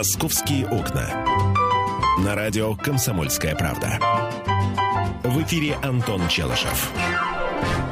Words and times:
«Московские 0.00 0.66
окна». 0.66 1.10
На 2.24 2.34
радио 2.34 2.74
«Комсомольская 2.74 3.54
правда». 3.54 3.98
В 5.24 5.42
эфире 5.42 5.74
Антон 5.82 6.26
Челышев. 6.26 6.90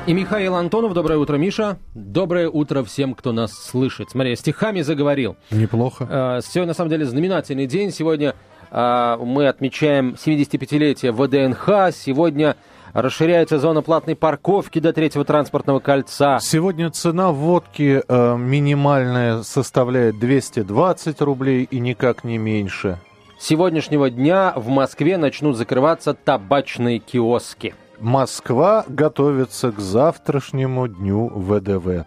И 0.07 0.15
Михаил 0.15 0.55
Антонов. 0.55 0.95
Доброе 0.95 1.19
утро, 1.19 1.37
Миша. 1.37 1.77
Доброе 1.93 2.49
утро 2.49 2.83
всем, 2.83 3.15
кто 3.15 3.33
нас 3.33 3.53
слышит. 3.53 4.09
Смотри, 4.09 4.31
я 4.31 4.37
стихами 4.37 4.81
заговорил. 4.81 5.37
Неплохо. 5.51 6.09
Э, 6.09 6.41
Сегодня, 6.43 6.69
на 6.69 6.75
самом 6.75 6.89
деле, 6.89 7.05
знаменательный 7.05 7.67
день. 7.67 7.93
Сегодня 7.93 8.35
э, 8.71 9.17
мы 9.21 9.47
отмечаем 9.47 10.15
75-летие 10.15 11.13
ВДНХ. 11.13 11.95
Сегодня 11.95 12.57
расширяется 12.93 13.59
зона 13.59 13.83
платной 13.83 14.17
парковки 14.17 14.79
до 14.79 14.93
третьего 14.93 15.25
транспортного 15.25 15.81
кольца. 15.81 16.39
Сегодня 16.41 16.91
цена 16.91 17.33
водки 17.33 18.03
э, 18.07 18.37
минимальная 18.37 19.43
составляет 19.43 20.19
220 20.19 21.21
рублей 21.21 21.65
и 21.65 21.81
никак 21.81 22.25
не 22.25 22.39
меньше. 22.39 22.99
С 23.39 23.47
сегодняшнего 23.47 24.11
дня 24.11 24.53
в 24.57 24.69
Москве 24.69 25.17
начнут 25.17 25.57
закрываться 25.57 26.13
табачные 26.13 26.99
киоски. 26.99 27.75
Москва 28.01 28.85
готовится 28.89 29.73
к 29.73 29.81
завтрашнему 29.81 30.89
дню 30.89 31.29
ВДВ. 31.29 32.07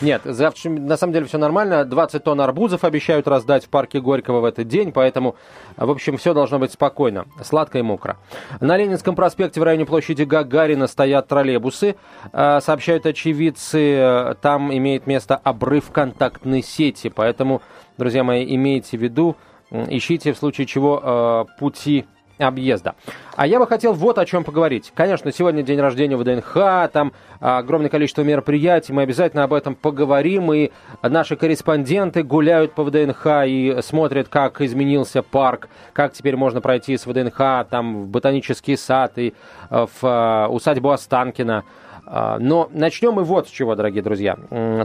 Нет, 0.00 0.22
завтра, 0.24 0.70
на 0.70 0.96
самом 0.96 1.12
деле 1.12 1.26
все 1.26 1.38
нормально. 1.38 1.84
20 1.84 2.24
тонн 2.24 2.40
арбузов 2.40 2.84
обещают 2.84 3.28
раздать 3.28 3.64
в 3.64 3.68
парке 3.68 4.00
Горького 4.00 4.40
в 4.40 4.44
этот 4.44 4.68
день, 4.68 4.92
поэтому, 4.92 5.36
в 5.76 5.90
общем, 5.90 6.16
все 6.16 6.34
должно 6.34 6.58
быть 6.58 6.72
спокойно, 6.72 7.26
сладко 7.42 7.78
и 7.78 7.82
мокро. 7.82 8.16
На 8.60 8.76
Ленинском 8.76 9.14
проспекте 9.14 9.60
в 9.60 9.62
районе 9.62 9.86
площади 9.86 10.24
Гагарина 10.24 10.86
стоят 10.86 11.28
троллейбусы. 11.28 11.96
Э, 12.32 12.60
Сообщают 12.60 13.06
очевидцы, 13.06 14.36
там 14.40 14.74
имеет 14.74 15.06
место 15.06 15.36
обрыв 15.36 15.90
контактной 15.90 16.62
сети, 16.62 17.08
поэтому, 17.08 17.62
друзья 17.98 18.24
мои, 18.24 18.44
имейте 18.54 18.98
в 18.98 19.02
виду, 19.02 19.36
ищите 19.70 20.32
в 20.32 20.38
случае 20.38 20.66
чего 20.66 21.00
э, 21.02 21.58
пути 21.58 22.06
объезда. 22.38 22.94
А 23.36 23.46
я 23.46 23.58
бы 23.58 23.66
хотел 23.66 23.92
вот 23.92 24.18
о 24.18 24.26
чем 24.26 24.44
поговорить. 24.44 24.92
Конечно, 24.94 25.32
сегодня 25.32 25.62
день 25.62 25.80
рождения 25.80 26.16
ВДНХ, 26.16 26.90
там 26.92 27.12
огромное 27.40 27.90
количество 27.90 28.22
мероприятий, 28.22 28.92
мы 28.92 29.02
обязательно 29.02 29.44
об 29.44 29.52
этом 29.52 29.74
поговорим, 29.74 30.52
и 30.52 30.70
наши 31.02 31.36
корреспонденты 31.36 32.22
гуляют 32.22 32.72
по 32.72 32.84
ВДНХ 32.84 33.26
и 33.46 33.78
смотрят, 33.82 34.28
как 34.28 34.60
изменился 34.60 35.22
парк, 35.22 35.68
как 35.92 36.12
теперь 36.12 36.36
можно 36.36 36.60
пройти 36.60 36.96
с 36.96 37.06
ВДНХ 37.06 37.66
там, 37.70 38.02
в 38.04 38.08
ботанический 38.08 38.76
сад 38.76 39.12
и 39.16 39.34
а, 39.70 39.86
в 39.86 39.98
а, 40.02 40.48
усадьбу 40.48 40.90
Останкина. 40.90 41.64
А, 42.06 42.38
Но 42.38 42.68
начнем 42.72 43.12
мы 43.12 43.24
вот 43.24 43.48
с 43.48 43.50
чего, 43.50 43.74
дорогие 43.74 44.02
друзья. 44.02 44.36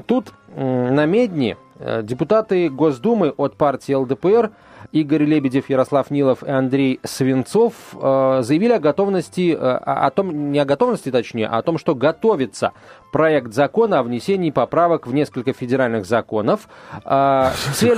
Тут 0.08 0.34
на 0.56 1.06
Медне 1.06 1.58
э, 1.80 2.02
депутаты 2.04 2.70
Госдумы 2.70 3.30
от 3.38 3.56
партии 3.56 3.94
ЛДПР 3.94 4.52
Игорь 4.92 5.24
Лебедев, 5.24 5.70
Ярослав 5.70 6.12
Нилов 6.12 6.44
и 6.44 6.50
Андрей 6.50 7.00
Свинцов 7.04 7.74
э, 7.94 8.40
заявили 8.44 8.74
о 8.74 8.80
готовности, 8.80 9.54
э, 9.54 9.56
о 9.58 10.10
том, 10.12 10.52
не 10.52 10.60
о 10.60 10.66
готовности 10.66 11.12
точнее, 11.12 11.48
а 11.48 11.60
о 11.60 11.62
том, 11.62 11.78
что 11.78 11.96
готовится 11.96 12.74
проект 13.14 13.54
закона 13.54 14.00
о 14.00 14.04
внесении 14.04 14.52
поправок 14.52 15.08
в 15.08 15.14
несколько 15.14 15.54
федеральных 15.54 16.06
законов. 16.06 16.68
Э, 17.06 17.52
цель 17.74 17.98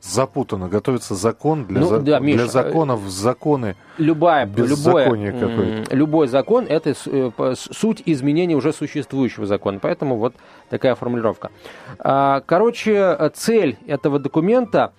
запутанно. 0.00 0.68
Готовится 0.68 1.14
закон 1.14 1.64
для, 1.66 1.80
Ну, 1.80 1.86
за- 1.86 2.00
да, 2.00 2.18
Миш, 2.18 2.36
для 2.36 2.46
законов, 2.48 3.00
законы. 3.08 3.76
любая, 3.98 4.44
Беззаконие 4.46 5.30
любое, 5.30 5.84
любой 5.90 6.26
закон– 6.26 6.66
это 6.68 6.94
суть 7.54 8.02
изменения 8.04 8.56
уже 8.56 8.72
существующего 8.72 9.46
закона. 9.46 9.78
Поэтому 9.80 10.16
вот 10.16 10.34
такая 10.70 10.96
формулировка. 10.96 11.50
Короче, 11.98 13.30
цель 13.34 13.76
этого 13.86 14.18
документа 14.18 14.92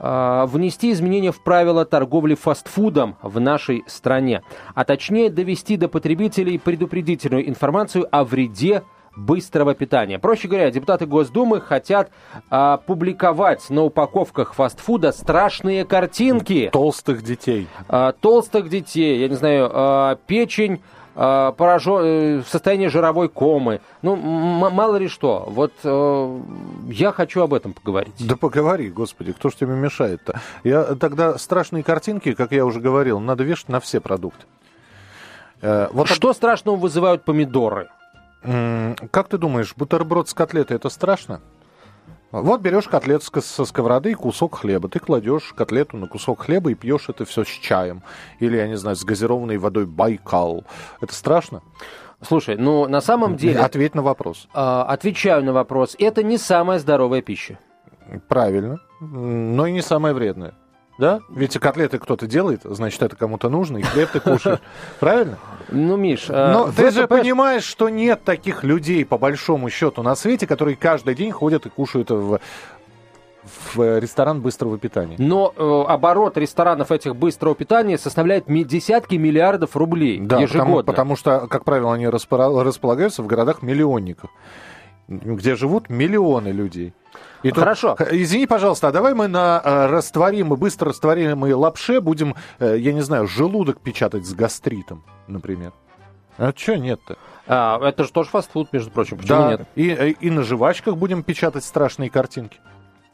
внести 0.00 0.92
изменения 0.92 1.32
в 1.32 1.42
правила 1.42 1.84
торговли 1.84 2.34
фастфудом 2.34 3.16
в 3.22 3.40
нашей 3.40 3.84
стране, 3.86 4.42
а 4.74 4.84
точнее 4.84 5.30
довести 5.30 5.76
до 5.76 5.88
потребителей 5.88 6.58
предупредительную 6.58 7.48
информацию 7.48 8.06
о 8.10 8.24
вреде 8.24 8.82
быстрого 9.18 9.74
питания. 9.74 10.18
Проще 10.18 10.48
говоря, 10.48 10.70
депутаты 10.70 11.06
Госдумы 11.06 11.60
хотят 11.60 12.10
а, 12.50 12.78
публиковать 12.78 13.68
на 13.68 13.82
упаковках 13.82 14.54
фастфуда 14.54 15.12
страшные 15.12 15.84
картинки 15.84 16.70
Толстых 16.72 17.22
детей. 17.22 17.66
а, 17.88 18.12
толстых 18.12 18.68
детей, 18.68 19.20
я 19.20 19.28
не 19.28 19.34
знаю, 19.34 19.70
а, 19.72 20.18
печень 20.26 20.74
а, 20.74 20.97
поражен- 21.20 22.04
э, 22.04 22.42
в 22.42 22.48
состоянии 22.48 22.86
жировой 22.86 23.28
комы. 23.28 23.80
Ну, 24.02 24.14
мало 24.16 24.96
ли 24.96 25.08
что. 25.08 25.44
Вот 25.48 25.72
э, 25.82 26.40
я 26.88 27.10
хочу 27.12 27.42
об 27.42 27.54
этом 27.54 27.72
поговорить. 27.72 28.14
Да 28.20 28.36
поговори, 28.36 28.88
господи, 28.90 29.32
кто 29.32 29.50
ж 29.50 29.54
тебе 29.54 29.74
мешает-то? 29.74 30.40
Я 30.62 30.84
тогда 30.94 31.36
страшные 31.38 31.82
картинки, 31.82 32.34
как 32.34 32.52
я 32.52 32.64
уже 32.64 32.80
говорил, 32.80 33.18
надо 33.20 33.42
вешать 33.42 33.68
на 33.68 33.80
все 33.80 34.00
продукты. 34.00 34.44
Э, 35.60 35.88
Вот 35.92 36.08
Что 36.08 36.32
страшного 36.32 36.76
вызывают 36.76 37.24
помидоры? 37.24 37.88
Как 39.10 39.26
ты 39.28 39.36
думаешь, 39.38 39.74
бутерброд 39.76 40.28
с 40.28 40.34
котлетой 40.34 40.76
это 40.76 40.88
страшно? 40.90 41.40
Вот 42.30 42.60
берешь 42.60 42.88
котлет 42.88 43.22
со 43.22 43.64
сковороды 43.64 44.10
и 44.10 44.14
кусок 44.14 44.58
хлеба. 44.58 44.88
Ты 44.88 44.98
кладешь 44.98 45.54
котлету 45.56 45.96
на 45.96 46.06
кусок 46.08 46.42
хлеба 46.42 46.70
и 46.70 46.74
пьешь 46.74 47.08
это 47.08 47.24
все 47.24 47.44
с 47.44 47.48
чаем. 47.48 48.02
Или, 48.38 48.56
я 48.58 48.68
не 48.68 48.76
знаю, 48.76 48.96
с 48.96 49.04
газированной 49.04 49.56
водой 49.56 49.86
Байкал. 49.86 50.64
Это 51.00 51.14
страшно? 51.14 51.62
Слушай, 52.20 52.56
ну 52.56 52.86
на 52.86 53.00
самом 53.00 53.36
деле, 53.36 53.60
Ответь 53.60 53.94
на 53.94 54.02
вопрос. 54.02 54.48
а, 54.52 54.82
отвечаю 54.84 55.44
на 55.44 55.52
вопрос, 55.52 55.94
это 55.98 56.22
не 56.22 56.36
самая 56.36 56.78
здоровая 56.80 57.22
пища. 57.22 57.58
Правильно. 58.28 58.78
Но 59.00 59.66
и 59.66 59.72
не 59.72 59.82
самое 59.82 60.14
вредное. 60.14 60.54
Да? 60.98 61.20
Ведь 61.28 61.56
котлеты 61.58 61.98
кто-то 61.98 62.26
делает, 62.26 62.62
значит, 62.64 63.00
это 63.02 63.14
кому-то 63.14 63.48
нужно, 63.48 63.78
и 63.78 63.82
хлеб 63.82 64.10
ты 64.12 64.18
кушаешь. 64.18 64.58
Правильно? 65.00 65.38
Ну, 65.70 65.96
Миш, 65.96 66.26
а, 66.28 66.52
Но 66.52 66.72
ты 66.72 66.90
же 66.90 67.06
понимаешь, 67.06 67.62
что 67.62 67.88
нет 67.88 68.24
таких 68.24 68.64
людей, 68.64 69.04
по 69.04 69.16
большому 69.16 69.70
счету, 69.70 70.02
на 70.02 70.16
свете, 70.16 70.46
которые 70.48 70.76
каждый 70.76 71.14
день 71.14 71.30
ходят 71.30 71.66
и 71.66 71.68
кушают 71.68 72.10
в, 72.10 72.40
в 73.74 73.98
ресторан 74.00 74.40
быстрого 74.42 74.76
питания. 74.76 75.14
Но 75.18 75.54
э, 75.56 75.84
оборот 75.88 76.36
ресторанов 76.36 76.90
этих 76.90 77.14
быстрого 77.14 77.54
питания 77.54 77.96
составляет 77.96 78.46
десятки 78.66 79.14
миллиардов 79.14 79.76
рублей 79.76 80.18
Да, 80.20 80.40
ежегодно. 80.40 80.82
потому, 80.82 80.84
потому 80.84 81.16
что, 81.16 81.46
как 81.46 81.64
правило, 81.64 81.94
они 81.94 82.08
располагаются 82.08 83.22
в 83.22 83.26
городах-миллионниках, 83.28 84.30
где 85.06 85.54
живут 85.54 85.88
миллионы 85.88 86.48
людей. 86.48 86.92
И 87.42 87.50
тут- 87.50 87.58
Хорошо. 87.58 87.96
Извини, 88.10 88.46
пожалуйста, 88.46 88.88
а 88.88 88.92
давай 88.92 89.14
мы 89.14 89.28
на 89.28 89.60
э, 89.64 89.86
растворимой, 89.86 90.58
быстро 90.58 90.88
растворимой 90.90 91.52
лапше 91.52 92.00
будем, 92.00 92.34
э, 92.58 92.76
я 92.78 92.92
не 92.92 93.00
знаю, 93.02 93.26
желудок 93.28 93.80
печатать 93.80 94.26
с 94.26 94.34
гастритом, 94.34 95.04
например. 95.28 95.72
А 96.36 96.52
что 96.54 96.76
нет-то? 96.76 97.16
А, 97.46 97.80
это 97.82 98.04
же 98.04 98.12
тоже 98.12 98.28
фастфуд, 98.30 98.72
между 98.72 98.90
прочим. 98.90 99.16
Почему 99.18 99.38
да, 99.38 99.50
нет? 99.50 99.68
И, 99.74 99.88
э, 99.88 100.10
и 100.10 100.30
на 100.30 100.42
жвачках 100.42 100.96
будем 100.96 101.22
печатать 101.22 101.64
страшные 101.64 102.10
картинки. 102.10 102.58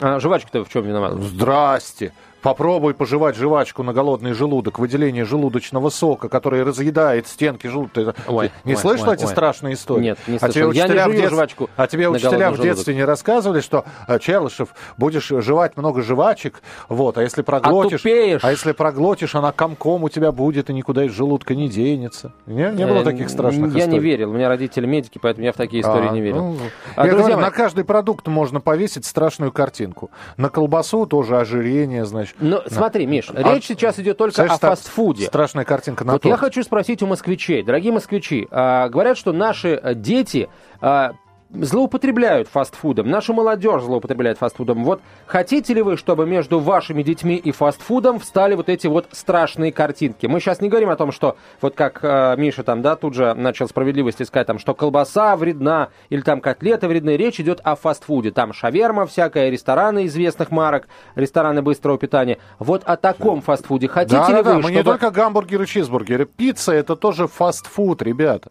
А, 0.00 0.18
жвачка-то 0.18 0.64
в 0.64 0.68
чем 0.68 0.84
виновата? 0.84 1.16
Здрасте! 1.18 2.12
Попробуй 2.44 2.92
пожевать 2.92 3.36
жвачку 3.36 3.82
на 3.82 3.94
голодный 3.94 4.34
желудок, 4.34 4.78
выделение 4.78 5.24
желудочного 5.24 5.88
сока, 5.88 6.28
который 6.28 6.62
разъедает 6.62 7.26
стенки 7.26 7.66
желудка. 7.68 8.14
Ой, 8.28 8.50
не 8.64 8.74
ой, 8.74 8.78
слышал 8.78 9.08
ой, 9.08 9.14
эти 9.14 9.24
ой. 9.24 9.30
страшные 9.30 9.74
истории? 9.74 10.02
Нет, 10.02 10.18
не 10.26 10.36
а 10.38 10.48
тебе. 10.50 10.60
Я 10.60 10.66
не 10.66 10.70
учителя 10.70 11.04
в 11.08 11.10
жую 11.12 11.22
дет- 11.22 11.30
жвачку 11.30 11.70
А 11.76 11.86
тебе 11.86 12.08
учителя 12.10 12.50
в 12.50 12.60
детстве 12.60 12.94
не 12.94 13.02
рассказывали, 13.04 13.60
что 13.62 13.86
э, 14.06 14.18
Челышев, 14.18 14.68
будешь 14.98 15.26
жевать 15.26 15.78
много 15.78 16.02
жвачек, 16.02 16.60
вот, 16.90 17.16
а 17.16 17.22
если 17.22 17.40
проглотишь, 17.40 18.00
Отупеешь. 18.00 18.44
а 18.44 18.50
если 18.50 18.72
проглотишь, 18.72 19.34
она 19.34 19.50
комком 19.52 20.04
у 20.04 20.10
тебя 20.10 20.30
будет 20.30 20.68
и 20.68 20.74
никуда 20.74 21.04
из 21.06 21.12
желудка 21.12 21.54
не 21.54 21.70
денется. 21.70 22.32
Не, 22.44 22.70
не 22.72 22.86
было 22.86 22.98
Э, 23.00 23.04
таких 23.04 23.30
страшных 23.30 23.72
Я 23.72 23.80
историй? 23.84 23.92
не 23.94 23.98
верил. 24.00 24.30
У 24.30 24.34
меня 24.34 24.48
родители 24.50 24.84
медики, 24.84 25.18
поэтому 25.18 25.46
я 25.46 25.52
в 25.52 25.56
такие 25.56 25.80
истории 25.82 26.08
А, 26.08 26.12
не 26.12 26.20
верил. 26.20 26.44
ну, 26.44 26.56
А, 26.94 27.06
я 27.06 27.14
говорю, 27.14 27.38
на 27.38 27.50
каждый 27.50 27.84
продукт 27.84 28.26
можно 28.28 28.60
повесить 28.60 29.06
страшную 29.06 29.50
картинку. 29.50 30.10
На 30.36 30.50
колбасу 30.50 31.06
тоже 31.06 31.38
ожирение, 31.38 32.04
значит. 32.04 32.33
Ну, 32.40 32.62
смотри, 32.66 33.06
Миш, 33.06 33.30
А- 33.30 33.54
речь 33.54 33.66
сейчас 33.66 33.98
идет 33.98 34.18
только 34.18 34.34
Знаешь, 34.34 34.52
о 34.52 34.58
фастфуде. 34.58 35.26
Страшная 35.26 35.64
картинка 35.64 36.04
на 36.04 36.12
Вот 36.14 36.24
я 36.24 36.36
хочу 36.36 36.62
спросить 36.62 37.02
у 37.02 37.06
москвичей, 37.06 37.62
дорогие 37.62 37.92
москвичи, 37.92 38.48
а, 38.50 38.88
говорят, 38.88 39.16
что 39.16 39.32
наши 39.32 39.80
э, 39.82 39.94
дети 39.94 40.48
а, 40.80 41.12
злоупотребляют 41.54 42.48
фастфудом, 42.48 43.08
наша 43.10 43.32
молодежь 43.32 43.82
злоупотребляет 43.82 44.38
фастфудом. 44.38 44.84
Вот 44.84 45.00
хотите 45.26 45.74
ли 45.74 45.82
вы, 45.82 45.96
чтобы 45.96 46.26
между 46.26 46.58
вашими 46.58 47.02
детьми 47.02 47.36
и 47.36 47.52
фастфудом 47.52 48.18
встали 48.18 48.54
вот 48.54 48.68
эти 48.68 48.86
вот 48.86 49.06
страшные 49.12 49.72
картинки? 49.72 50.26
Мы 50.26 50.40
сейчас 50.40 50.60
не 50.60 50.68
говорим 50.68 50.90
о 50.90 50.96
том, 50.96 51.12
что 51.12 51.36
вот 51.60 51.74
как 51.74 52.00
э, 52.02 52.34
Миша 52.36 52.62
там, 52.62 52.82
да, 52.82 52.96
тут 52.96 53.14
же 53.14 53.34
начал 53.34 53.68
справедливость 53.68 54.20
искать, 54.22 54.46
там, 54.46 54.58
что 54.58 54.74
колбаса 54.74 55.36
вредна 55.36 55.88
или 56.08 56.20
там 56.20 56.40
котлеты 56.40 56.88
вредны. 56.88 57.16
Речь 57.16 57.40
идет 57.40 57.60
о 57.64 57.76
фастфуде. 57.76 58.30
Там 58.30 58.52
шаверма 58.52 59.06
всякая, 59.06 59.50
рестораны 59.50 60.06
известных 60.06 60.50
марок, 60.50 60.88
рестораны 61.14 61.62
быстрого 61.62 61.98
питания. 61.98 62.38
Вот 62.58 62.82
о 62.84 62.96
таком 62.96 63.40
фастфуде 63.42 63.88
хотите 63.88 64.16
Да, 64.16 64.28
ли 64.28 64.34
да, 64.34 64.42
да, 64.42 64.54
вы, 64.56 64.62
мы 64.62 64.70
не 64.70 64.76
чтобы- 64.78 64.90
только 64.98 65.10
гамбургеры, 65.10 65.66
чизбургеры. 65.66 66.26
Пицца 66.26 66.72
это 66.72 66.96
тоже 66.96 67.26
фастфуд, 67.26 68.02
ребята. 68.02 68.50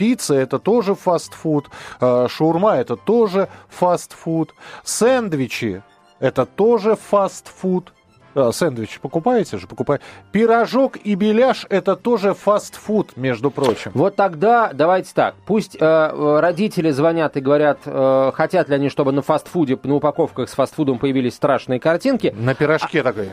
Пицца 0.00 0.34
это 0.34 0.58
тоже 0.58 0.94
фастфуд, 0.94 1.68
э, 2.00 2.26
шаурма 2.30 2.76
это 2.76 2.96
тоже 2.96 3.50
фастфуд, 3.68 4.54
сэндвичи 4.82 5.82
это 6.20 6.46
тоже 6.46 6.96
фастфуд. 6.96 7.92
А, 8.34 8.50
сэндвич 8.50 8.98
покупаете 9.00 9.58
же? 9.58 9.66
Покупаете. 9.66 10.02
Пирожок 10.32 10.96
и 10.96 11.14
беляш– 11.16 11.66
это 11.68 11.96
тоже 11.96 12.32
фастфуд, 12.32 13.14
между 13.18 13.50
прочим. 13.50 13.90
Вот 13.92 14.16
тогда 14.16 14.70
давайте 14.72 15.12
так. 15.12 15.34
Пусть 15.44 15.76
э, 15.78 16.38
родители 16.40 16.90
звонят 16.92 17.36
и 17.36 17.40
говорят, 17.40 17.80
э, 17.84 18.32
хотят 18.34 18.70
ли 18.70 18.76
они, 18.76 18.88
чтобы 18.88 19.12
на 19.12 19.20
фастфуде, 19.20 19.78
на 19.82 19.96
упаковках 19.96 20.48
с 20.48 20.54
фастфудом 20.54 20.98
появились 20.98 21.34
страшные 21.34 21.78
картинки. 21.78 22.34
На 22.38 22.54
пирожке 22.54 23.00
а... 23.00 23.04
такой. 23.04 23.28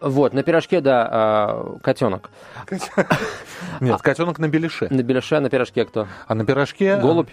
Вот, 0.00 0.32
на 0.32 0.42
пирожке, 0.42 0.80
да, 0.80 1.52
э, 1.52 1.78
котенок. 1.82 2.30
Нет, 3.80 4.00
котенок 4.00 4.38
на 4.38 4.48
беляше. 4.48 4.88
На 4.90 5.02
беляше, 5.02 5.34
а 5.36 5.40
на 5.40 5.50
пирожке 5.50 5.84
кто? 5.84 6.06
А 6.26 6.34
на 6.34 6.44
пирожке... 6.44 6.96
Голубь. 6.96 7.30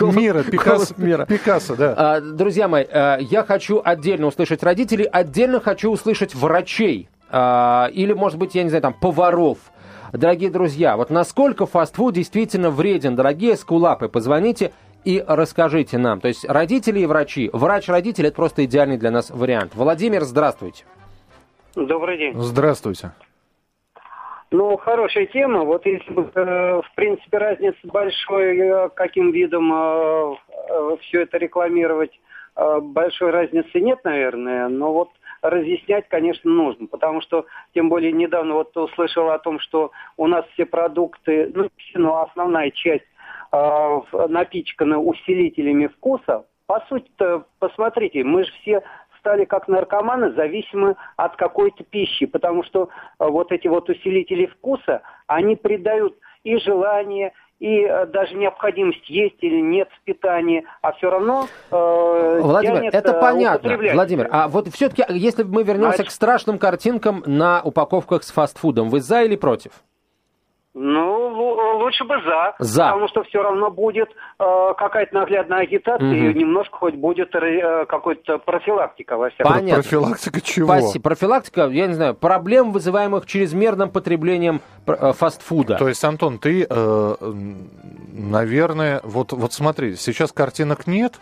Мира, 0.00 0.42
Пикассо, 0.42 0.94
Мира. 0.96 1.26
Пикассо, 1.26 1.76
да. 1.76 1.94
А, 1.96 2.20
друзья 2.20 2.68
мои, 2.68 2.84
э, 2.88 3.18
я 3.20 3.44
хочу 3.44 3.82
отдельно 3.84 4.26
услышать 4.26 4.62
родителей, 4.62 5.04
отдельно 5.04 5.60
хочу 5.60 5.90
услышать 5.90 6.34
врачей. 6.34 7.08
А, 7.28 7.90
или, 7.92 8.14
может 8.14 8.38
быть, 8.38 8.54
я 8.54 8.62
не 8.62 8.70
знаю, 8.70 8.82
там, 8.82 8.94
поваров. 8.94 9.58
Дорогие 10.12 10.50
друзья, 10.50 10.96
вот 10.96 11.10
насколько 11.10 11.66
фастфуд 11.66 12.14
действительно 12.14 12.70
вреден, 12.70 13.16
дорогие 13.16 13.56
скулапы, 13.56 14.08
позвоните 14.08 14.72
и 15.04 15.22
расскажите 15.26 15.98
нам. 15.98 16.20
То 16.20 16.28
есть 16.28 16.44
родители 16.48 17.00
и 17.00 17.06
врачи. 17.06 17.50
Врач-родитель– 17.52 18.26
это 18.26 18.36
просто 18.36 18.64
идеальный 18.64 18.96
для 18.96 19.10
нас 19.10 19.30
вариант. 19.30 19.72
Владимир, 19.74 20.24
здравствуйте. 20.24 20.84
Добрый 21.76 22.16
день. 22.16 22.32
Здравствуйте. 22.36 23.12
Ну, 24.50 24.78
хорошая 24.78 25.26
тема. 25.26 25.64
Вот 25.64 25.84
если 25.84 26.10
бы, 26.10 26.30
э, 26.34 26.80
в 26.80 26.94
принципе, 26.94 27.36
разница 27.36 27.76
большой, 27.84 28.56
э, 28.56 28.88
каким 28.94 29.30
видом 29.30 29.70
э, 29.74 30.36
э, 30.70 30.96
все 31.02 31.22
это 31.22 31.36
рекламировать, 31.36 32.18
э, 32.56 32.80
большой 32.80 33.30
разницы 33.30 33.78
нет, 33.78 34.02
наверное. 34.04 34.68
Но 34.68 34.94
вот 34.94 35.10
разъяснять, 35.42 36.08
конечно, 36.08 36.50
нужно. 36.50 36.86
Потому 36.86 37.20
что, 37.20 37.44
тем 37.74 37.90
более, 37.90 38.12
недавно 38.12 38.54
вот 38.54 38.74
услышал 38.74 39.28
о 39.28 39.38
том, 39.38 39.60
что 39.60 39.90
у 40.16 40.26
нас 40.26 40.46
все 40.54 40.64
продукты, 40.64 41.52
ну, 41.54 41.68
ну 41.94 42.16
основная 42.16 42.70
часть 42.70 43.04
напичкана 43.52 44.98
усилителями 44.98 45.86
вкуса. 45.86 46.46
По 46.66 46.80
сути-то, 46.88 47.44
посмотрите, 47.58 48.24
мы 48.24 48.44
же 48.44 48.52
все 48.60 48.82
стали 49.26 49.44
как 49.44 49.66
наркоманы 49.66 50.32
зависимы 50.34 50.94
от 51.16 51.34
какой-то 51.34 51.82
пищи, 51.82 52.26
потому 52.26 52.62
что 52.62 52.84
э, 53.18 53.26
вот 53.26 53.50
эти 53.50 53.66
вот 53.66 53.88
усилители 53.88 54.46
вкуса, 54.46 55.02
они 55.26 55.56
придают 55.56 56.14
и 56.44 56.56
желание, 56.58 57.32
и 57.58 57.80
э, 57.80 58.06
даже 58.06 58.36
необходимость 58.36 59.10
есть 59.10 59.36
или 59.40 59.60
нет 59.60 59.88
в 59.90 60.04
питании, 60.04 60.64
а 60.80 60.92
все 60.92 61.10
равно 61.10 61.48
э, 61.72 62.40
Владимир, 62.40 62.76
тянет, 62.76 62.94
это 62.94 63.12
э, 63.14 63.20
понятно, 63.20 63.78
Владимир. 63.94 64.28
А 64.30 64.46
вот 64.46 64.68
все-таки, 64.68 65.02
если 65.08 65.42
мы 65.42 65.64
вернемся 65.64 65.96
Значит, 65.96 66.12
к 66.12 66.14
страшным 66.14 66.60
картинкам 66.60 67.24
на 67.26 67.60
упаковках 67.62 68.22
с 68.22 68.30
фастфудом, 68.30 68.90
вы 68.90 69.00
за 69.00 69.22
или 69.22 69.34
против? 69.34 69.72
Ну, 70.78 71.78
лучше 71.78 72.04
бы 72.04 72.16
за. 72.22 72.54
За. 72.58 72.84
Потому 72.84 73.08
что 73.08 73.22
все 73.22 73.42
равно 73.42 73.70
будет 73.70 74.10
э, 74.38 74.44
какая-то 74.76 75.14
наглядная 75.14 75.60
агитация, 75.60 76.06
угу. 76.06 76.14
и 76.14 76.34
немножко 76.34 76.76
хоть 76.76 76.96
будет 76.96 77.34
э, 77.34 77.86
какой-то 77.86 78.36
профилактика 78.36 79.16
во 79.16 79.30
всяком 79.30 79.54
Понятно. 79.54 79.82
Профилактика 79.82 80.40
чего? 80.42 80.66
Спасибо. 80.66 81.02
Профилактика, 81.02 81.68
я 81.68 81.86
не 81.86 81.94
знаю, 81.94 82.14
проблем, 82.14 82.72
вызываемых 82.72 83.24
чрезмерным 83.24 83.88
потреблением 83.88 84.60
э, 84.86 85.12
фастфуда. 85.14 85.76
То 85.78 85.88
есть, 85.88 86.04
Антон, 86.04 86.38
ты, 86.38 86.66
э, 86.68 87.14
наверное, 88.12 89.00
вот, 89.02 89.32
вот 89.32 89.54
смотри, 89.54 89.96
сейчас 89.96 90.30
картинок 90.30 90.86
нет, 90.86 91.14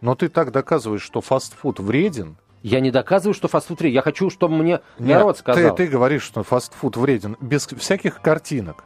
но 0.00 0.16
ты 0.16 0.28
так 0.28 0.50
доказываешь, 0.50 1.02
что 1.02 1.20
фастфуд 1.20 1.78
вреден, 1.78 2.38
я 2.62 2.80
не 2.80 2.90
доказываю, 2.90 3.34
что 3.34 3.46
фастфуд 3.46 3.78
вреден. 3.78 3.94
Я 3.94 4.02
хочу, 4.02 4.30
чтобы 4.30 4.56
мне 4.56 4.80
народ 4.98 5.38
сказал. 5.38 5.76
Ты, 5.76 5.84
ты 5.84 5.88
говоришь, 5.88 6.24
что 6.24 6.42
фастфуд 6.42 6.96
вреден 6.96 7.36
без 7.40 7.68
всяких 7.68 8.20
картинок. 8.20 8.82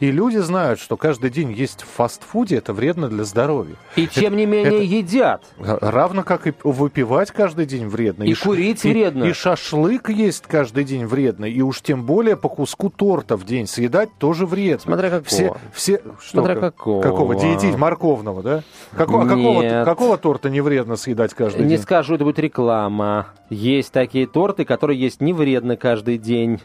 И 0.00 0.10
люди 0.10 0.38
знают, 0.38 0.80
что 0.80 0.96
каждый 0.96 1.30
день 1.30 1.52
есть 1.52 1.82
в 1.82 1.86
фастфуде, 1.86 2.56
это 2.56 2.72
вредно 2.72 3.08
для 3.08 3.24
здоровья. 3.24 3.76
И 3.96 4.06
тем 4.06 4.26
это, 4.26 4.36
не 4.36 4.46
менее 4.46 4.74
это 4.74 4.82
едят. 4.82 5.44
Равно 5.58 6.22
как 6.22 6.46
и 6.46 6.54
выпивать 6.62 7.30
каждый 7.30 7.66
день 7.66 7.86
вредно. 7.86 8.24
И, 8.24 8.32
и 8.32 8.34
курить 8.34 8.84
и, 8.84 8.90
вредно. 8.90 9.24
И 9.24 9.32
шашлык 9.32 10.10
есть 10.10 10.44
каждый 10.46 10.84
день 10.84 11.06
вредно. 11.06 11.44
И 11.44 11.60
уж 11.62 11.80
тем 11.80 12.04
более 12.04 12.36
по 12.36 12.48
куску 12.48 12.90
торта 12.90 13.36
в 13.36 13.44
день 13.44 13.66
съедать 13.66 14.10
тоже 14.18 14.46
вредно. 14.46 14.80
Смотря 14.80 15.10
какого. 15.10 15.24
Все, 15.24 15.56
все, 15.72 16.00
что, 16.20 16.40
Смотря 16.40 16.56
какого. 16.56 17.02
Какого? 17.02 17.34
Диетить 17.36 17.76
морковного, 17.76 18.42
да? 18.42 18.62
Какого, 18.96 19.24
а 19.24 19.28
какого, 19.28 19.84
какого 19.84 20.18
торта 20.18 20.50
не 20.50 20.60
вредно 20.60 20.96
съедать 20.96 21.34
каждый 21.34 21.62
не 21.62 21.68
день? 21.68 21.78
Не 21.78 21.82
скажу, 21.82 22.14
это 22.14 22.24
будет 22.24 22.38
реклама. 22.38 23.28
Есть 23.50 23.92
такие 23.92 24.26
торты, 24.26 24.64
которые 24.64 24.98
есть 24.98 25.20
не 25.20 25.32
вредно 25.32 25.76
каждый 25.76 26.18
день. 26.18 26.60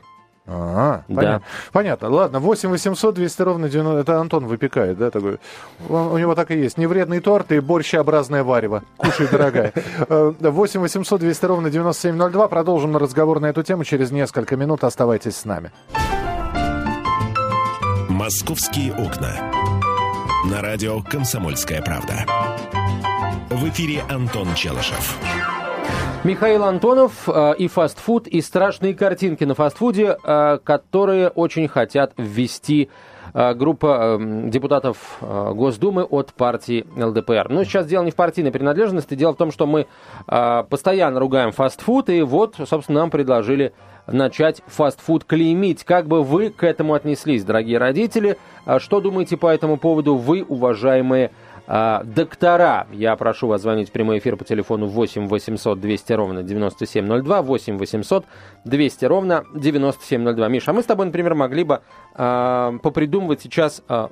А, 0.47 1.03
да. 1.07 1.15
понятно. 1.15 1.47
понятно. 1.71 2.09
Ладно, 2.09 2.39
8 2.39 2.69
800 2.69 3.15
200 3.15 3.41
ровно 3.41 3.69
90... 3.69 3.99
Это 3.99 4.19
Антон 4.19 4.47
выпекает, 4.47 4.97
да, 4.97 5.11
такой? 5.11 5.39
Он, 5.87 6.07
у 6.07 6.17
него 6.17 6.35
так 6.35 6.51
и 6.51 6.57
есть. 6.57 6.77
Невредный 6.77 7.19
торт 7.19 7.51
и 7.51 7.59
борщеобразное 7.59 8.43
варево. 8.43 8.83
Кушай, 8.97 9.27
дорогая. 9.27 9.73
8 10.09 10.79
800 10.79 11.19
200 11.19 11.45
ровно 11.45 11.69
9702. 11.69 12.47
Продолжим 12.47 12.97
разговор 12.97 13.39
на 13.39 13.47
эту 13.47 13.63
тему 13.63 13.83
через 13.83 14.11
несколько 14.11 14.55
минут. 14.55 14.83
Оставайтесь 14.83 15.37
с 15.37 15.45
нами. 15.45 15.71
«Московские 18.09 18.93
окна». 18.93 19.31
На 20.49 20.61
радио 20.61 21.01
«Комсомольская 21.01 21.81
правда». 21.81 22.25
В 23.49 23.67
эфире 23.69 24.03
Антон 24.09 24.53
Челышев. 24.55 25.17
Михаил 26.23 26.65
Антонов 26.65 27.27
э, 27.27 27.55
и 27.57 27.67
фастфуд, 27.67 28.27
и 28.27 28.41
страшные 28.41 28.93
картинки 28.93 29.43
на 29.43 29.55
фастфуде, 29.55 30.17
э, 30.23 30.59
которые 30.63 31.29
очень 31.29 31.67
хотят 31.67 32.13
ввести 32.15 32.91
э, 33.33 33.55
группа 33.55 34.19
э, 34.19 34.49
депутатов 34.49 35.17
Госдумы 35.19 36.03
от 36.03 36.31
партии 36.33 36.85
ЛДПР. 36.95 37.47
Но 37.49 37.63
сейчас 37.63 37.87
дело 37.87 38.03
не 38.03 38.11
в 38.11 38.15
партийной 38.15 38.51
принадлежности, 38.51 39.15
дело 39.15 39.33
в 39.33 39.37
том, 39.37 39.51
что 39.51 39.65
мы 39.65 39.87
постоянно 40.27 41.19
ругаем 41.19 41.51
фастфуд, 41.51 42.09
и 42.09 42.21
вот, 42.21 42.55
собственно, 42.67 42.99
нам 42.99 43.09
предложили 43.09 43.73
начать 44.05 44.61
фастфуд 44.67 45.23
клеймить. 45.23 45.83
Как 45.83 46.07
бы 46.07 46.23
вы 46.23 46.51
к 46.51 46.63
этому 46.63 46.93
отнеслись, 46.93 47.43
дорогие 47.43 47.79
родители? 47.79 48.37
Что 48.77 49.01
думаете 49.01 49.37
по 49.37 49.47
этому 49.47 49.77
поводу 49.77 50.15
вы, 50.15 50.43
уважаемые 50.47 51.27
а, 51.27 51.31
доктора, 51.71 52.87
я 52.91 53.15
прошу 53.15 53.47
вас 53.47 53.61
звонить 53.61 53.89
в 53.89 53.91
прямой 53.93 54.19
эфир 54.19 54.35
по 54.35 54.43
телефону 54.43 54.87
8 54.87 55.27
800 55.27 55.79
200 55.79 56.13
ровно 56.13 56.43
9702, 56.43 57.41
8 57.41 57.77
800 57.77 58.25
200 58.65 59.05
ровно 59.05 59.45
9702. 59.55 60.47
Миша, 60.49 60.71
а 60.71 60.73
мы 60.73 60.83
с 60.83 60.85
тобой, 60.85 61.05
например, 61.05 61.35
могли 61.35 61.63
бы 61.63 61.81
а, 62.13 62.77
попридумывать 62.83 63.41
сейчас 63.41 63.83
а, 63.87 64.09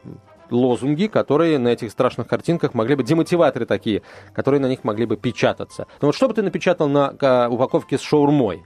лозунги, 0.52 1.08
которые 1.08 1.60
на 1.60 1.70
этих 1.70 1.92
страшных 1.92 2.28
картинках 2.28 2.74
могли 2.74 2.96
бы, 2.96 3.04
демотиваторы 3.04 3.66
такие, 3.66 4.04
которые 4.34 4.62
на 4.62 4.68
них 4.68 4.84
могли 4.84 5.06
бы 5.06 5.18
печататься. 5.18 5.88
Ну 6.02 6.08
вот 6.08 6.16
что 6.16 6.28
бы 6.28 6.34
ты 6.34 6.42
напечатал 6.42 6.88
на 6.88 7.14
а, 7.20 7.50
упаковке 7.50 7.98
с 7.98 8.02
шаурмой? 8.02 8.64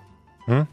М? 0.48 0.68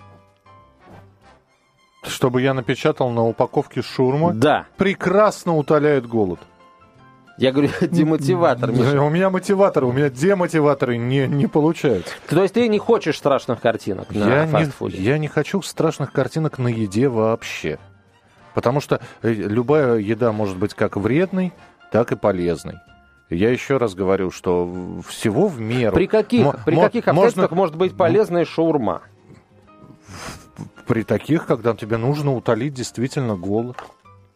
Чтобы 2.02 2.40
я 2.42 2.54
напечатал 2.54 3.10
на 3.10 3.26
упаковке 3.26 3.82
с 3.82 3.86
шаурмой? 3.86 4.34
Да. 4.34 4.66
Прекрасно 4.76 5.56
утоляет 5.56 6.06
голод. 6.06 6.40
Я 7.40 7.52
говорю, 7.52 7.70
демотиватор. 7.80 8.70
Миша. 8.70 9.00
У 9.00 9.08
меня 9.08 9.30
мотиваторы, 9.30 9.86
у 9.86 9.92
меня 9.92 10.10
демотиваторы 10.10 10.98
не, 10.98 11.26
не 11.26 11.46
получаются. 11.46 12.12
То 12.28 12.42
есть 12.42 12.52
ты 12.52 12.68
не 12.68 12.78
хочешь 12.78 13.16
страшных 13.16 13.62
картинок 13.62 14.14
на 14.14 14.42
я 14.42 14.46
фастфуде? 14.46 14.98
Не, 14.98 15.04
я 15.04 15.16
не 15.16 15.26
хочу 15.26 15.62
страшных 15.62 16.12
картинок 16.12 16.58
на 16.58 16.68
еде 16.68 17.08
вообще. 17.08 17.78
Потому 18.52 18.82
что 18.82 19.00
э, 19.22 19.32
любая 19.32 19.96
еда 19.96 20.32
может 20.32 20.58
быть 20.58 20.74
как 20.74 20.98
вредной, 20.98 21.54
так 21.90 22.12
и 22.12 22.16
полезной. 22.16 22.76
Я 23.30 23.48
еще 23.48 23.78
раз 23.78 23.94
говорю, 23.94 24.30
что 24.30 25.00
всего 25.08 25.48
в 25.48 25.58
меру. 25.58 25.94
При 25.94 26.08
каких, 26.08 26.44
м- 26.46 26.56
при 26.66 26.76
каких 26.76 27.08
обстоятельствах 27.08 27.50
можно... 27.52 27.56
может 27.56 27.76
быть 27.76 27.96
полезная 27.96 28.44
шаурма? 28.44 29.00
При 30.86 31.04
таких, 31.04 31.46
когда 31.46 31.74
тебе 31.74 31.96
нужно 31.96 32.34
утолить 32.34 32.74
действительно 32.74 33.34
голод. 33.34 33.78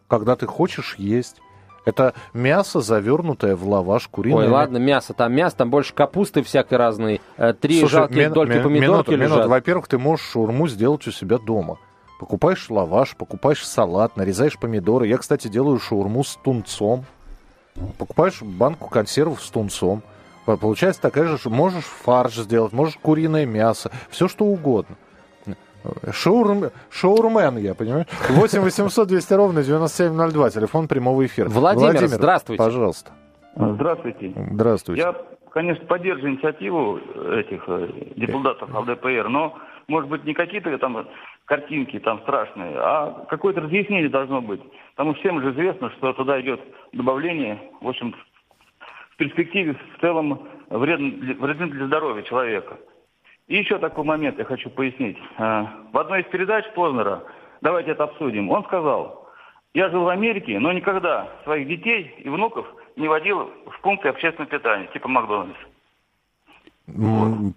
Когда 0.07 0.35
ты 0.35 0.47
хочешь 0.47 0.95
есть. 0.97 1.35
Это 1.85 2.15
мясо, 2.33 2.81
завернутое 2.81 3.55
в 3.55 3.67
лаваш 3.67 4.07
куриный. 4.07 4.45
Ой, 4.45 4.47
ладно, 4.47 4.77
мясо, 4.77 5.13
там 5.13 5.33
мясо, 5.33 5.55
там 5.57 5.69
больше 5.69 5.93
капусты 5.93 6.41
всякой 6.41 6.79
разной. 6.79 7.21
Э, 7.37 7.53
три 7.53 7.79
Слушай, 7.79 7.93
жалкие 7.93 8.25
мин, 8.25 8.33
дольки 8.33 8.53
мин, 8.53 8.63
помидорки 8.63 8.81
минуту, 8.81 9.11
лежат. 9.11 9.29
Минуту. 9.29 9.49
Во-первых, 9.49 9.87
ты 9.87 9.97
можешь 9.97 10.25
шаурму 10.25 10.67
сделать 10.67 11.05
у 11.07 11.11
себя 11.11 11.37
дома. 11.37 11.77
Покупаешь 12.19 12.69
лаваш, 12.69 13.15
покупаешь 13.15 13.65
салат, 13.65 14.17
нарезаешь 14.17 14.57
помидоры. 14.57 15.07
Я, 15.07 15.17
кстати, 15.17 15.47
делаю 15.47 15.79
шаурму 15.79 16.23
с 16.23 16.35
тунцом. 16.43 17.05
Покупаешь 17.97 18.41
банку 18.41 18.89
консервов 18.89 19.41
с 19.43 19.49
тунцом. 19.49 20.01
Получается 20.45 21.01
такая 21.01 21.27
же, 21.27 21.49
можешь 21.49 21.85
фарш 21.85 22.35
сделать, 22.35 22.71
можешь 22.71 22.97
куриное 23.01 23.45
мясо, 23.45 23.91
все 24.09 24.27
что 24.27 24.45
угодно. 24.45 24.95
Шоурум, 26.11 26.65
шоурмен, 26.89 27.57
я 27.57 27.75
понимаю. 27.75 28.05
8 28.29 28.61
800 28.61 29.07
200 29.07 29.33
ровно 29.33 29.63
9702, 29.63 30.49
телефон 30.49 30.87
прямого 30.87 31.25
эфира. 31.25 31.49
Владимир, 31.49 31.91
Владимир 31.91 32.07
здравствуйте. 32.07 32.63
Пожалуйста. 32.63 33.11
Здравствуйте. 33.55 34.33
Здравствуйте. 34.51 35.01
Я 35.01 35.15
конечно, 35.55 35.85
поддерживаю 35.85 36.33
инициативу 36.33 36.97
этих 37.31 37.63
э, 37.67 37.87
депутатов 38.17 38.69
ЛДПР, 38.75 39.29
но, 39.29 39.57
может 39.87 40.09
быть, 40.09 40.25
не 40.25 40.33
какие-то 40.33 40.77
там 40.77 41.07
картинки 41.45 41.97
там 41.99 42.19
страшные, 42.23 42.75
а 42.77 43.25
какое-то 43.29 43.61
разъяснение 43.61 44.09
должно 44.09 44.41
быть. 44.41 44.61
Потому 44.95 45.13
что 45.13 45.21
всем 45.21 45.41
же 45.41 45.51
известно, 45.51 45.89
что 45.91 46.11
туда 46.11 46.41
идет 46.41 46.59
добавление, 46.91 47.57
в 47.79 47.87
общем, 47.87 48.13
в 49.11 49.15
перспективе 49.15 49.77
в 49.95 50.01
целом 50.01 50.45
вредно, 50.69 51.35
вредно 51.39 51.69
для 51.69 51.87
здоровья 51.87 52.23
человека. 52.23 52.77
И 53.47 53.57
еще 53.57 53.77
такой 53.77 54.03
момент 54.03 54.39
я 54.39 54.45
хочу 54.45 54.69
пояснить. 54.69 55.17
А, 55.37 55.71
в 55.91 55.97
одной 55.97 56.21
из 56.21 56.27
передач 56.27 56.65
Познера, 56.73 57.23
давайте 57.61 57.91
это 57.91 58.05
обсудим, 58.05 58.49
он 58.49 58.63
сказал, 58.63 59.29
я 59.75 59.89
жил 59.89 60.03
в 60.03 60.09
Америке, 60.09 60.57
но 60.59 60.71
никогда 60.71 61.29
своих 61.43 61.67
детей 61.67 62.15
и 62.17 62.29
внуков 62.29 62.65
не 62.95 63.07
водил 63.07 63.51
в 63.67 63.81
пункты 63.81 64.09
общественного 64.09 64.49
питания, 64.49 64.87
типа 64.93 65.07
Макдональдс. 65.09 65.59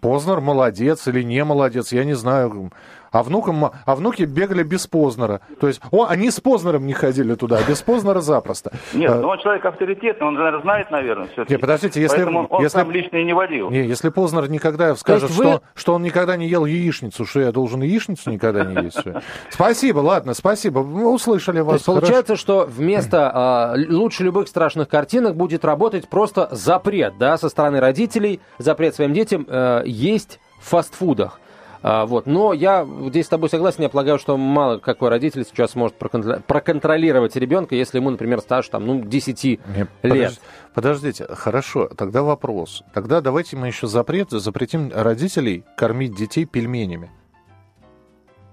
Познер 0.00 0.40
молодец 0.40 1.06
или 1.06 1.22
не 1.22 1.44
молодец, 1.44 1.92
я 1.92 2.04
не 2.04 2.14
знаю. 2.14 2.70
А, 3.10 3.22
внукам, 3.22 3.64
а 3.64 3.94
внуки 3.94 4.22
бегали 4.22 4.62
без 4.62 4.86
Познера. 4.86 5.40
То 5.60 5.68
есть, 5.68 5.80
о, 5.90 6.06
они 6.06 6.30
с 6.30 6.40
Познером 6.40 6.86
не 6.86 6.92
ходили 6.92 7.34
туда, 7.34 7.58
а 7.58 7.68
без 7.68 7.82
Познера 7.82 8.20
запросто. 8.20 8.72
Нет, 8.92 9.10
а, 9.10 9.20
но 9.20 9.28
он 9.30 9.38
человек 9.38 9.64
авторитетный, 9.64 10.26
он, 10.26 10.34
наверное, 10.34 10.62
знает, 10.62 10.90
наверное, 10.90 11.28
все 11.28 11.44
Нет, 11.48 11.60
подождите, 11.60 12.00
если... 12.00 12.16
Поэтому 12.16 12.46
он 12.46 12.62
если, 12.62 12.78
сам 12.78 12.90
лично 12.90 13.16
и 13.16 13.24
не 13.24 13.32
водил. 13.32 13.70
Не, 13.70 13.86
если 13.86 14.08
Познер 14.10 14.50
никогда 14.50 14.94
скажет, 14.96 15.30
вы... 15.30 15.44
что, 15.44 15.62
что 15.74 15.94
он 15.94 16.02
никогда 16.02 16.36
не 16.36 16.48
ел 16.48 16.64
яичницу, 16.64 17.24
что 17.24 17.40
я 17.40 17.52
должен 17.52 17.82
яичницу 17.82 18.30
никогда 18.30 18.64
не 18.64 18.84
есть. 18.84 19.04
Спасибо, 19.50 20.00
ладно, 20.00 20.34
спасибо. 20.34 20.82
Мы 20.82 21.08
услышали 21.08 21.60
вас. 21.60 21.82
Получается, 21.82 22.36
что 22.36 22.66
вместо 22.66 23.74
э, 23.76 23.86
лучше 23.88 24.24
любых 24.24 24.48
страшных 24.48 24.88
картинок 24.88 25.36
будет 25.36 25.64
работать 25.64 26.08
просто 26.08 26.48
запрет, 26.52 27.14
да, 27.18 27.36
со 27.38 27.48
стороны 27.48 27.80
родителей, 27.80 28.40
запрет 28.58 28.94
своим 28.94 29.12
детям 29.12 29.46
э, 29.48 29.82
есть 29.86 30.40
в 30.60 30.68
фастфудах. 30.68 31.40
А, 31.82 32.06
вот. 32.06 32.26
Но 32.26 32.52
я 32.52 32.86
здесь 33.08 33.26
с 33.26 33.28
тобой 33.28 33.48
согласен, 33.48 33.82
я 33.82 33.88
полагаю, 33.88 34.18
что 34.18 34.36
мало 34.36 34.78
какой 34.78 35.08
родитель 35.08 35.44
сейчас 35.44 35.74
может 35.74 35.96
проконтролировать 35.96 37.36
ребенка, 37.36 37.74
если 37.74 37.98
ему, 37.98 38.10
например, 38.10 38.40
стаж 38.40 38.68
там, 38.68 38.86
ну, 38.86 39.02
10 39.02 39.44
Нет, 39.44 39.60
лет. 39.76 39.88
Подождите, 40.02 40.40
подождите, 40.74 41.26
хорошо, 41.30 41.88
тогда 41.88 42.22
вопрос. 42.22 42.82
Тогда 42.92 43.20
давайте 43.20 43.56
мы 43.56 43.68
еще 43.68 43.86
запрет, 43.86 44.30
запретим 44.30 44.90
родителей 44.94 45.64
кормить 45.76 46.14
детей 46.14 46.44
пельменями. 46.44 47.10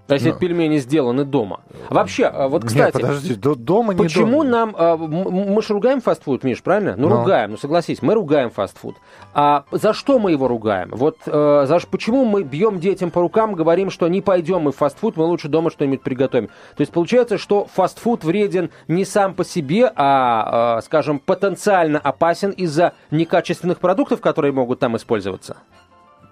А 0.08 0.14
если 0.14 0.30
Но... 0.30 0.38
пельмени 0.38 0.78
сделаны 0.78 1.24
дома. 1.24 1.60
Вообще, 1.90 2.26
а 2.26 2.48
вот, 2.48 2.64
кстати... 2.64 2.96
Нет, 2.96 3.02
подожди, 3.02 3.34
дома 3.34 3.92
не 3.92 3.98
Почему 3.98 4.44
дома. 4.44 4.50
нам... 4.50 4.76
А, 4.78 4.96
мы 4.96 5.60
же 5.62 5.74
ругаем 5.74 6.00
фастфуд, 6.00 6.44
Миш, 6.44 6.62
правильно? 6.62 6.94
Ну, 6.96 7.08
Но... 7.08 7.18
ругаем, 7.18 7.52
ну, 7.52 7.56
согласись, 7.56 8.02
мы 8.02 8.14
ругаем 8.14 8.50
фастфуд. 8.50 8.96
А 9.34 9.64
за 9.72 9.92
что 9.92 10.18
мы 10.18 10.30
его 10.30 10.46
ругаем? 10.46 10.90
Вот 10.92 11.18
э, 11.26 11.64
за, 11.66 11.80
почему 11.90 12.24
мы 12.24 12.44
бьем 12.44 12.78
детям 12.78 13.10
по 13.10 13.20
рукам, 13.20 13.54
говорим, 13.54 13.90
что 13.90 14.06
не 14.06 14.20
пойдем 14.20 14.62
мы 14.62 14.72
в 14.72 14.76
фастфуд, 14.76 15.16
мы 15.16 15.24
лучше 15.24 15.48
дома 15.48 15.70
что-нибудь 15.70 16.02
приготовим? 16.02 16.48
То 16.76 16.80
есть 16.80 16.92
получается, 16.92 17.36
что 17.36 17.66
фастфуд 17.66 18.22
вреден 18.22 18.70
не 18.86 19.04
сам 19.04 19.34
по 19.34 19.44
себе, 19.44 19.90
а, 19.94 20.80
скажем, 20.82 21.18
потенциально 21.18 21.98
опасен 21.98 22.50
из-за 22.50 22.92
некачественных 23.10 23.78
продуктов, 23.78 24.20
которые 24.20 24.52
могут 24.52 24.78
там 24.78 24.96
использоваться? 24.96 25.56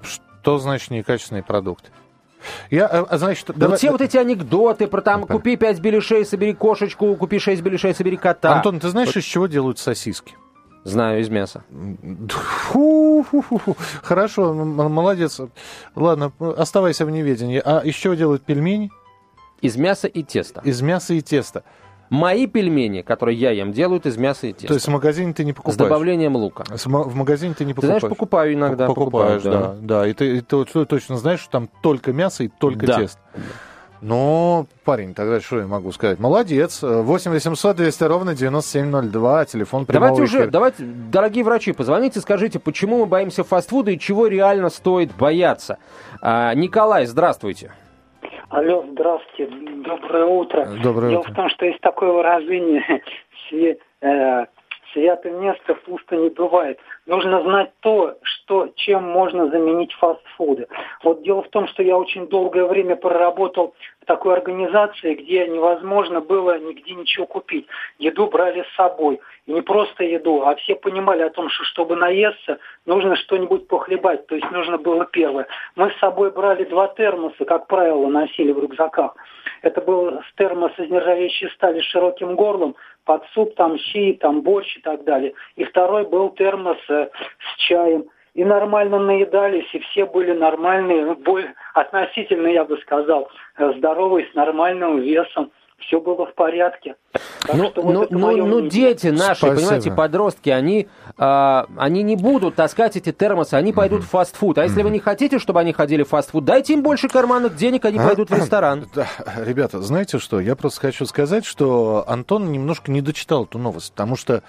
Что 0.03 0.59
значит 0.59 0.91
некачественные 0.91 1.43
продукты? 1.43 1.91
Я, 2.71 2.85
э, 2.85 3.05
а, 3.09 3.19
значит, 3.19 3.47
да 3.49 3.55
давай... 3.55 3.71
вот 3.71 3.79
все 3.79 3.91
вот 3.91 4.01
эти 4.01 4.17
анекдоты 4.17 4.87
про 4.87 5.01
там 5.01 5.27
купи 5.27 5.57
5 5.57 5.81
беляшей, 5.81 6.25
собери 6.25 6.55
кошечку, 6.55 7.15
купи 7.17 7.39
6 7.39 7.63
беляшей, 7.63 7.95
собери 7.95 8.17
кота. 8.17 8.57
Антон, 8.57 8.81
ты 8.81 8.89
знаешь, 8.89 9.09
вот... 9.09 9.17
из 9.17 9.25
чего 9.25 9.47
делают 9.47 9.79
сосиски? 9.79 10.35
Знаю, 10.85 11.21
из 11.21 11.31
мяса. 11.31 11.65
Фу 12.29 13.25
-фу 13.33 13.43
-фу 13.49 13.77
Хорошо, 14.03 14.53
молодец. 14.53 15.41
Ладно, 15.95 16.33
оставайся 16.39 17.07
в 17.07 17.11
неведении. 17.11 17.61
А 17.65 17.81
из 17.81 17.95
чего 17.95 18.15
делают 18.15 18.45
пельмени? 18.45 18.91
Из 19.63 19.77
мяса 19.77 20.09
и 20.09 20.23
теста. 20.23 20.61
Из 20.63 20.83
мяса 20.83 21.15
и 21.15 21.23
теста. 21.23 21.65
Мои 22.15 22.47
пельмени, 22.47 23.03
которые 23.03 23.37
я 23.37 23.51
ем, 23.51 23.73
делают 23.73 24.07
из 24.07 24.17
мяса 24.17 24.47
и 24.47 24.53
теста. 24.53 24.69
То 24.69 24.75
есть 24.75 24.87
в 24.87 24.91
магазине 24.91 25.33
ты 25.33 25.45
не 25.45 25.53
покупаешь? 25.53 25.75
С 25.75 25.79
добавлением 25.79 26.37
лука. 26.37 26.65
С, 26.73 26.87
в 26.87 27.15
магазине 27.17 27.55
ты 27.55 27.65
не 27.65 27.75
покупаешь? 27.75 27.95
Ты 27.97 28.01
знаешь, 28.01 28.17
покупаю 28.17 28.55
иногда. 28.55 28.87
Покупаешь, 28.87 29.43
покупаю, 29.43 29.77
да. 29.81 30.01
да. 30.01 30.07
И 30.07 30.13
ты, 30.13 30.37
и 30.37 30.41
ты, 30.41 30.65
ты 30.65 30.85
точно 30.85 31.17
знаешь, 31.17 31.41
что 31.41 31.51
там 31.51 31.69
только 31.83 32.13
мясо 32.13 32.45
и 32.45 32.49
только 32.49 32.87
да. 32.87 33.01
тесто. 33.01 33.19
Ну, 34.01 34.69
парень, 34.85 35.15
тогда 35.15 35.41
что 35.41 35.59
я 35.59 35.67
могу 35.67 35.91
сказать? 35.91 36.21
Молодец. 36.21 36.83
8 36.83 37.31
800 37.33 37.77
200 37.77 38.05
ровно 38.05 38.35
9702, 38.37 39.45
телефон 39.47 39.87
прямого 39.87 40.11
Давайте 40.11 40.31
эфира. 40.31 40.43
уже, 40.43 40.51
давайте, 40.51 40.85
дорогие 40.85 41.43
врачи, 41.43 41.73
позвоните, 41.73 42.21
скажите, 42.21 42.59
почему 42.59 42.99
мы 42.99 43.07
боимся 43.07 43.45
фастфуда 43.45 43.91
и 43.91 43.99
чего 43.99 44.27
реально 44.27 44.69
стоит 44.69 45.17
бояться. 45.17 45.79
А, 46.21 46.55
Николай, 46.55 47.07
здравствуйте. 47.07 47.73
Алло, 48.55 48.85
здравствуйте, 48.89 49.53
доброе 49.85 50.27
утро. 50.27 50.65
Доброе 50.81 51.11
Дело 51.11 51.21
утро. 51.23 51.33
в 51.33 51.35
том, 51.35 51.49
что 51.49 51.67
есть 51.67 51.81
такое 51.81 52.13
выражение, 52.13 52.85
э, 54.01 54.47
святое 54.95 55.33
место 55.33 55.75
пусто 55.75 56.17
не 56.17 56.31
бывает. 56.31 56.79
Нужно 57.05 57.43
знать 57.43 57.73
то, 57.81 58.17
что, 58.23 58.69
чем 58.77 59.03
можно 59.03 59.49
заменить 59.51 59.93
фастфуды. 59.95 60.67
Вот 61.03 61.23
дело 61.23 61.43
в 61.43 61.49
том, 61.49 61.69
что 61.69 61.83
я 61.83 61.99
очень 61.99 62.27
долгое 62.29 62.65
время 62.65 62.97
проработал 62.97 63.75
в 64.01 64.07
такой 64.07 64.35
организации, 64.35 65.15
где 65.15 65.47
невозможно 65.47 66.21
было 66.21 66.59
нигде 66.59 66.95
ничего 66.95 67.27
купить. 67.27 67.67
Еду 67.99 68.27
брали 68.29 68.63
с 68.63 68.77
собой. 68.77 69.21
И 69.47 69.53
не 69.53 69.61
просто 69.61 70.05
еду, 70.05 70.43
а 70.47 70.55
все 70.55 70.75
понимали 70.75 71.23
о 71.23 71.31
том, 71.31 71.51
что 71.51 71.65
чтобы 71.65 71.97
наесться, 71.97 72.59
нужно 72.87 73.17
что-нибудь 73.17 73.69
похлебать. 73.69 74.27
То 74.27 74.37
есть 74.37 74.51
нужно 74.51 74.79
было 74.79 75.05
первое. 75.05 75.47
Мы 75.77 75.91
с 75.91 75.99
собой 75.99 76.31
брали 76.31 76.65
два 76.65 76.89
термоса, 76.89 77.45
как 77.45 77.67
правило, 77.67 78.07
носили 78.07 78.53
в 78.53 78.59
рюкзаках. 78.59 79.15
Это 79.61 79.81
был 79.81 80.21
термос 80.37 80.73
из 80.79 80.91
нержавеющей 80.91 81.51
стали 81.51 81.81
с 81.81 81.85
широким 81.85 82.35
горлом, 82.37 82.77
под 83.05 83.25
суп, 83.35 83.55
там 83.55 83.79
щи, 83.79 84.15
там 84.21 84.43
борщ 84.43 84.77
и 84.77 84.81
так 84.81 85.05
далее. 85.05 85.33
И 85.57 85.65
второй 85.65 86.05
был 86.05 86.31
термос 86.31 86.79
э, 86.89 87.09
с 87.39 87.61
чаем. 87.67 88.05
И 88.35 88.45
нормально 88.45 88.99
наедались, 88.99 89.73
и 89.73 89.79
все 89.79 90.07
были 90.07 90.33
нормальные, 90.33 91.15
более, 91.15 91.55
относительно, 91.75 92.49
я 92.49 92.65
бы 92.65 92.77
сказал, 92.79 93.29
э, 93.59 93.73
здоровые, 93.77 94.27
с 94.31 94.35
нормальным 94.35 94.99
весом 94.99 95.53
все 95.87 96.01
было 96.01 96.27
в 96.27 96.35
порядке. 96.35 96.97
Так 97.47 97.57
ну, 97.57 97.73
вот 97.75 98.11
ну, 98.11 98.37
ну, 98.37 98.47
ну 98.47 98.69
дети 98.69 99.09
наши, 99.09 99.41
Спасибо. 99.41 99.57
понимаете, 99.57 99.93
подростки, 99.93 100.51
они, 100.51 100.89
а, 101.17 101.67
они 101.77 102.03
не 102.03 102.17
будут 102.17 102.55
таскать 102.55 102.97
эти 102.97 103.13
термосы, 103.13 103.55
они 103.55 103.73
пойдут 103.73 104.03
mm-hmm. 104.03 104.07
в 104.07 104.11
фастфуд. 104.11 104.59
А 104.59 104.65
если 104.65 104.81
mm-hmm. 104.81 104.85
вы 104.85 104.91
не 104.91 104.99
хотите, 105.01 105.39
чтобы 105.39 105.61
они 105.61 105.73
ходили 105.73 106.03
в 106.03 106.09
фастфуд, 106.09 106.45
дайте 106.45 106.75
им 106.75 106.83
больше 106.83 107.09
карманных 107.09 107.57
денег, 107.57 107.85
они 107.85 107.99
а? 107.99 108.07
пойдут 108.07 108.31
в 108.31 108.35
ресторан. 108.35 108.89
Да, 108.95 109.07
ребята, 109.45 109.83
знаете 109.83 110.19
что, 110.19 110.41
я 110.41 110.55
просто 110.55 110.81
хочу 110.81 111.05
сказать, 111.07 111.45
что 111.45 112.05
Антон 112.07 112.53
немножко 112.53 112.93
не 112.93 113.01
дочитал 113.01 113.45
эту 113.45 113.59
новость, 113.59 113.93
потому 113.93 114.17
что 114.17 114.43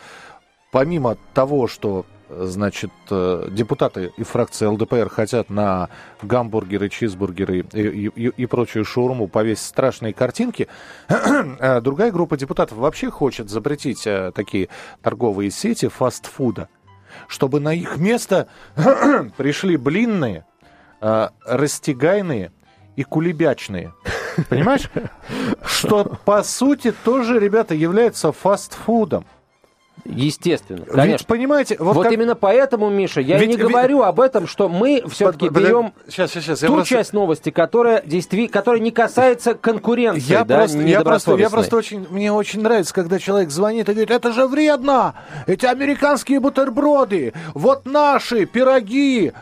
помимо 0.72 1.18
того, 1.34 1.68
что 1.68 2.06
значит, 2.30 2.92
э, 3.10 3.48
депутаты 3.52 4.12
и 4.18 4.24
фракции 4.24 4.66
ЛДПР 4.66 5.10
хотят 5.10 5.50
на 5.50 5.90
гамбургеры, 6.22 6.90
чизбургеры 6.90 7.60
и, 7.60 8.08
и, 8.08 8.28
и 8.28 8.46
прочую 8.46 8.86
шаурму 8.86 9.28
повесить 9.28 9.66
страшные 9.66 10.14
картинки. 10.14 10.68
Э, 11.08 11.80
другая 11.82 12.12
группа 12.12 12.38
депутатов 12.38 12.78
вообще 12.78 13.10
хочет 13.10 13.50
запретить 13.50 14.06
э, 14.08 14.32
такие 14.34 14.70
торговые 15.02 15.52
сети 15.52 15.88
фастфуда, 15.88 16.70
чтобы 17.28 17.60
на 17.60 17.74
их 17.74 17.98
место 17.98 18.48
пришли 19.38 19.78
блинные, 19.78 20.46
растягайные 21.00 22.52
и 22.96 23.04
кулебячные. 23.04 23.94
Понимаешь? 24.50 24.90
Что, 25.66 26.18
по 26.26 26.44
сути, 26.44 26.92
тоже, 26.92 27.40
ребята, 27.40 27.76
является 27.76 28.32
фастфудом. 28.32 29.26
Естественно, 30.04 30.86
конечно. 30.86 31.12
Ведь, 31.12 31.26
понимаете, 31.26 31.78
вот, 31.80 31.96
вот 31.96 32.04
как... 32.04 32.14
именно 32.14 32.36
поэтому, 32.36 32.90
Миша, 32.90 33.22
я 33.22 33.40
ведь, 33.40 33.50
не 33.50 33.56
говорю 33.56 34.04
об 34.04 34.20
этом, 34.20 34.46
что 34.46 34.70
мы 34.70 35.04
все-таки 35.10 35.50
берем 35.50 35.94
сейчас, 36.08 36.32
сейчас, 36.32 36.60
ту 36.60 36.68
просто... 36.68 36.90
часть 36.90 37.14
новости, 37.14 37.50
которая, 37.50 38.04
действи... 38.04 38.48
которая 38.48 38.82
не 38.82 38.92
касается 38.92 39.56
конкуренции, 39.56 40.32
я 40.32 40.44
да, 40.44 40.58
просто, 40.60 40.82
я 40.82 41.02
просто, 41.02 41.36
я 41.38 41.50
просто 41.50 41.76
очень, 41.78 42.06
мне 42.10 42.32
очень 42.32 42.62
нравится, 42.62 42.94
когда 42.94 43.18
человек 43.18 43.50
звонит 43.50 43.90
и 43.90 43.94
говорит, 43.94 44.12
это 44.12 44.32
же 44.32 44.48
вредно, 44.48 45.16
эти 45.48 45.66
американские 45.66 46.40
бутерброды, 46.40 47.34
вот 47.56 47.86
наши 47.86 48.46
пироги, 48.46 49.34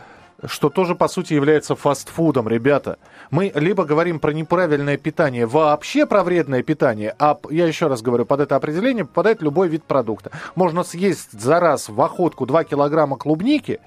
что 0.46 0.70
тоже, 0.70 0.94
по 0.94 1.08
сути, 1.08 1.34
является 1.34 1.74
фастфудом, 1.76 2.48
ребята. 2.48 2.98
Мы 3.34 3.50
либо 3.52 3.84
говорим 3.84 4.20
про 4.20 4.32
неправильное 4.32 4.96
питание, 4.96 5.44
вообще 5.44 6.06
про 6.06 6.22
вредное 6.22 6.62
питание, 6.62 7.16
а 7.18 7.36
я 7.50 7.66
еще 7.66 7.88
раз 7.88 8.00
говорю, 8.00 8.26
под 8.26 8.38
это 8.38 8.54
определение 8.54 9.04
попадает 9.04 9.42
любой 9.42 9.66
вид 9.66 9.82
продукта. 9.82 10.30
Можно 10.54 10.84
съесть 10.84 11.32
за 11.32 11.58
раз 11.58 11.88
в 11.88 12.00
охотку 12.00 12.46
2 12.46 12.62
килограмма 12.62 13.16
клубники, 13.16 13.80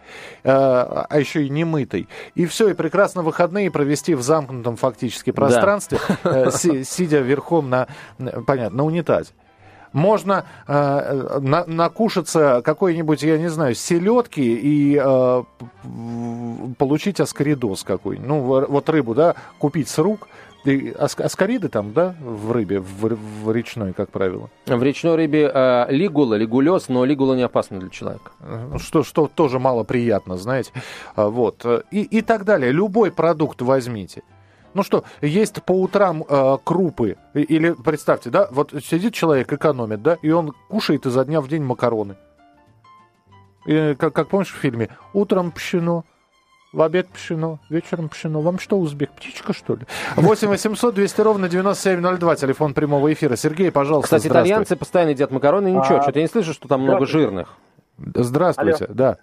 э, 0.44 0.50
а 0.52 1.18
еще 1.18 1.46
и 1.46 1.50
немытой, 1.50 2.10
и 2.36 2.46
все, 2.46 2.68
и 2.68 2.74
прекрасно 2.74 3.24
выходные 3.24 3.72
провести 3.72 4.16
в 4.16 4.22
замкнутом 4.22 4.76
фактически 4.76 5.32
пространстве, 5.32 6.00
да. 6.26 6.48
э, 6.48 6.52
си, 6.52 6.84
сидя 6.84 7.20
верхом 7.20 7.70
на, 7.70 7.88
понятно, 8.46 8.80
на 8.80 8.84
унитазе. 8.84 9.32
Можно 9.98 10.46
э, 10.68 11.40
на, 11.42 11.66
накушаться 11.66 12.62
какой-нибудь, 12.64 13.24
я 13.24 13.40
не 13.40 13.48
знаю, 13.48 13.74
селедки 13.74 14.44
и 14.44 14.96
э, 15.04 15.44
получить 16.78 17.20
аскаридоз 17.20 17.84
какой. 17.84 18.20
Ну, 18.20 18.42
вот 18.42 18.90
рыбу, 18.90 19.16
да, 19.16 19.34
купить 19.58 19.90
с 19.90 19.98
рук, 19.98 20.28
и 20.66 20.94
аскариды 21.00 21.70
там, 21.70 21.94
да, 21.94 22.16
в 22.22 22.52
рыбе, 22.52 22.80
в, 22.80 23.18
в 23.44 23.52
речной, 23.52 23.94
как 23.94 24.12
правило? 24.12 24.52
В 24.68 24.84
речной 24.84 25.16
рыбе 25.16 25.50
э, 25.52 25.88
лигула, 25.90 26.36
лигулез, 26.36 26.90
но 26.90 27.04
лигула 27.04 27.34
не 27.34 27.42
опасна 27.42 27.80
для 27.80 27.90
человека. 27.90 28.30
Ну, 28.40 28.78
что, 28.78 29.04
что 29.04 29.28
тоже 29.34 29.58
мало 29.58 29.84
приятно, 29.84 30.38
знаете. 30.38 30.74
А, 31.16 31.30
вот. 31.30 31.66
И, 31.90 32.04
и 32.04 32.22
так 32.22 32.46
далее. 32.46 32.72
Любой 32.72 33.12
продукт 33.12 33.64
возьмите. 33.64 34.22
Ну 34.78 34.84
что, 34.84 35.06
есть 35.22 35.64
по 35.64 35.72
утрам 35.72 36.24
э, 36.24 36.58
крупы, 36.64 37.18
или 37.34 37.72
представьте, 37.84 38.30
да, 38.30 38.48
вот 38.52 38.72
сидит 38.84 39.16
человек, 39.16 39.52
экономит, 39.52 40.04
да, 40.04 40.20
и 40.22 40.30
он 40.30 40.54
кушает 40.70 41.08
изо 41.08 41.26
дня 41.26 41.42
в 41.42 41.48
день 41.48 41.64
макароны. 41.64 42.16
И, 43.66 43.96
как, 43.98 44.14
как 44.14 44.28
помнишь 44.28 44.54
в 44.54 44.58
фильме, 44.58 44.90
утром 45.14 45.52
пшено, 45.52 46.06
в 46.74 46.82
обед 46.84 47.10
пшено, 47.10 47.58
вечером 47.72 48.08
пшено. 48.10 48.42
Вам 48.42 48.60
что, 48.60 48.78
узбек, 48.78 49.10
птичка, 49.14 49.52
что 49.52 49.78
ли? 49.78 49.88
8 50.16 50.48
800 50.48 50.94
200 50.94 51.22
ровно 51.22 51.50
9702, 51.50 52.36
телефон 52.36 52.76
прямого 52.76 53.12
эфира. 53.12 53.36
Сергей, 53.36 53.72
пожалуйста, 53.72 54.18
Кстати, 54.18 54.32
итальянцы 54.32 54.76
постоянно 54.76 55.10
едят 55.10 55.32
макароны, 55.32 55.70
ничего, 55.70 55.98
а... 55.98 56.02
что-то 56.04 56.20
я 56.20 56.26
не 56.26 56.30
слышу, 56.30 56.54
что 56.54 56.68
там 56.68 56.82
много 56.82 57.08
жирных. 57.08 57.58
Здравствуйте, 57.98 58.86
Алло. 58.86 58.94
да. 58.94 59.18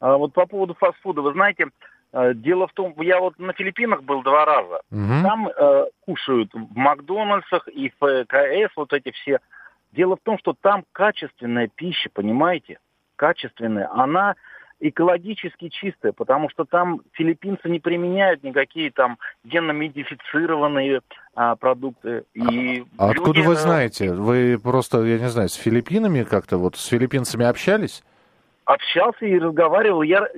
А, 0.00 0.16
вот 0.16 0.32
по 0.32 0.44
поводу 0.46 0.74
фастфуда, 0.74 1.22
вы 1.22 1.34
знаете, 1.34 1.66
дело 2.12 2.66
в 2.66 2.72
том, 2.72 2.94
я 3.00 3.20
вот 3.20 3.38
на 3.38 3.52
Филиппинах 3.52 4.02
был 4.02 4.22
два 4.22 4.44
раза. 4.44 4.80
Угу. 4.90 5.22
Там 5.22 5.48
э, 5.48 5.86
кушают 6.00 6.52
в 6.54 6.76
Макдональдсах 6.76 7.68
и 7.68 7.92
в 7.98 8.24
КС 8.24 8.72
вот 8.76 8.92
эти 8.92 9.10
все. 9.12 9.40
Дело 9.92 10.16
в 10.16 10.20
том, 10.22 10.38
что 10.38 10.54
там 10.60 10.84
качественная 10.92 11.68
пища, 11.74 12.10
понимаете? 12.12 12.78
Качественная. 13.16 13.90
Она 13.92 14.36
экологически 14.80 15.68
чистая, 15.68 16.12
потому 16.12 16.50
что 16.50 16.64
там 16.64 17.00
филиппинцы 17.12 17.68
не 17.68 17.80
применяют 17.80 18.42
никакие 18.42 18.90
там 18.90 19.18
генно-модифицированные 19.44 21.00
а, 21.34 21.56
продукты. 21.56 22.24
И 22.34 22.84
а 22.98 23.08
люди... 23.08 23.18
откуда 23.18 23.40
вы 23.40 23.54
э, 23.54 23.56
знаете? 23.56 24.12
Вы 24.12 24.58
просто, 24.62 25.02
я 25.04 25.18
не 25.18 25.28
знаю, 25.28 25.48
с 25.48 25.54
Филиппинами 25.54 26.24
как-то 26.24 26.58
вот 26.58 26.76
с 26.76 26.86
филиппинцами 26.86 27.46
общались? 27.46 28.02
Общался 28.64 29.24
и 29.24 29.38
разговаривал. 29.38 30.02
Я 30.02 30.28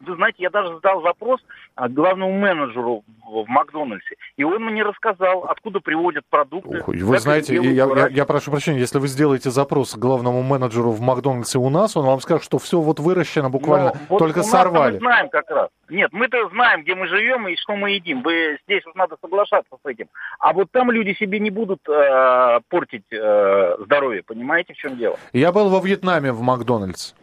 вы 0.00 0.16
знаете, 0.16 0.42
я 0.42 0.50
даже 0.50 0.74
задал 0.74 1.02
запрос 1.02 1.40
а, 1.74 1.88
главному 1.88 2.32
менеджеру 2.32 3.04
в 3.26 3.44
Макдональдсе, 3.48 4.16
и 4.36 4.44
он 4.44 4.62
мне 4.64 4.82
рассказал, 4.82 5.44
откуда 5.44 5.80
приводят 5.80 6.24
продукты. 6.28 6.80
Ух, 6.80 6.88
вы 6.88 7.18
знаете, 7.18 7.56
я, 7.56 7.86
я, 7.86 8.08
я 8.08 8.24
прошу 8.24 8.50
прощения, 8.50 8.78
если 8.78 8.98
вы 8.98 9.08
сделаете 9.08 9.50
запрос 9.50 9.96
главному 9.96 10.42
менеджеру 10.42 10.90
в 10.90 11.00
Макдональдсе 11.00 11.58
у 11.58 11.70
нас, 11.70 11.96
он 11.96 12.06
вам 12.06 12.20
скажет, 12.20 12.44
что 12.44 12.58
все 12.58 12.80
вот 12.80 13.00
выращено 13.00 13.50
буквально, 13.50 13.92
Но 13.94 14.00
вот 14.08 14.18
только 14.18 14.42
сорвали. 14.42 14.94
Мы 14.94 14.98
знаем 14.98 15.28
как 15.28 15.50
раз. 15.50 15.68
Нет, 15.88 16.10
мы-то 16.12 16.48
знаем, 16.48 16.82
где 16.82 16.94
мы 16.94 17.08
живем 17.08 17.46
и 17.48 17.56
что 17.56 17.76
мы 17.76 17.92
едим. 17.92 18.22
Вы, 18.22 18.58
здесь 18.66 18.84
вот 18.86 18.94
надо 18.94 19.16
соглашаться 19.20 19.76
с 19.82 19.88
этим. 19.88 20.06
А 20.38 20.52
вот 20.52 20.70
там 20.72 20.90
люди 20.90 21.14
себе 21.14 21.38
не 21.38 21.50
будут 21.50 21.80
э, 21.88 22.60
портить 22.68 23.04
э, 23.10 23.76
здоровье, 23.84 24.22
понимаете, 24.22 24.72
в 24.72 24.76
чем 24.76 24.96
дело? 24.96 25.18
Я 25.32 25.52
был 25.52 25.68
во 25.68 25.80
Вьетнаме 25.80 26.32
в 26.32 26.40
Макдональдс. 26.40 27.14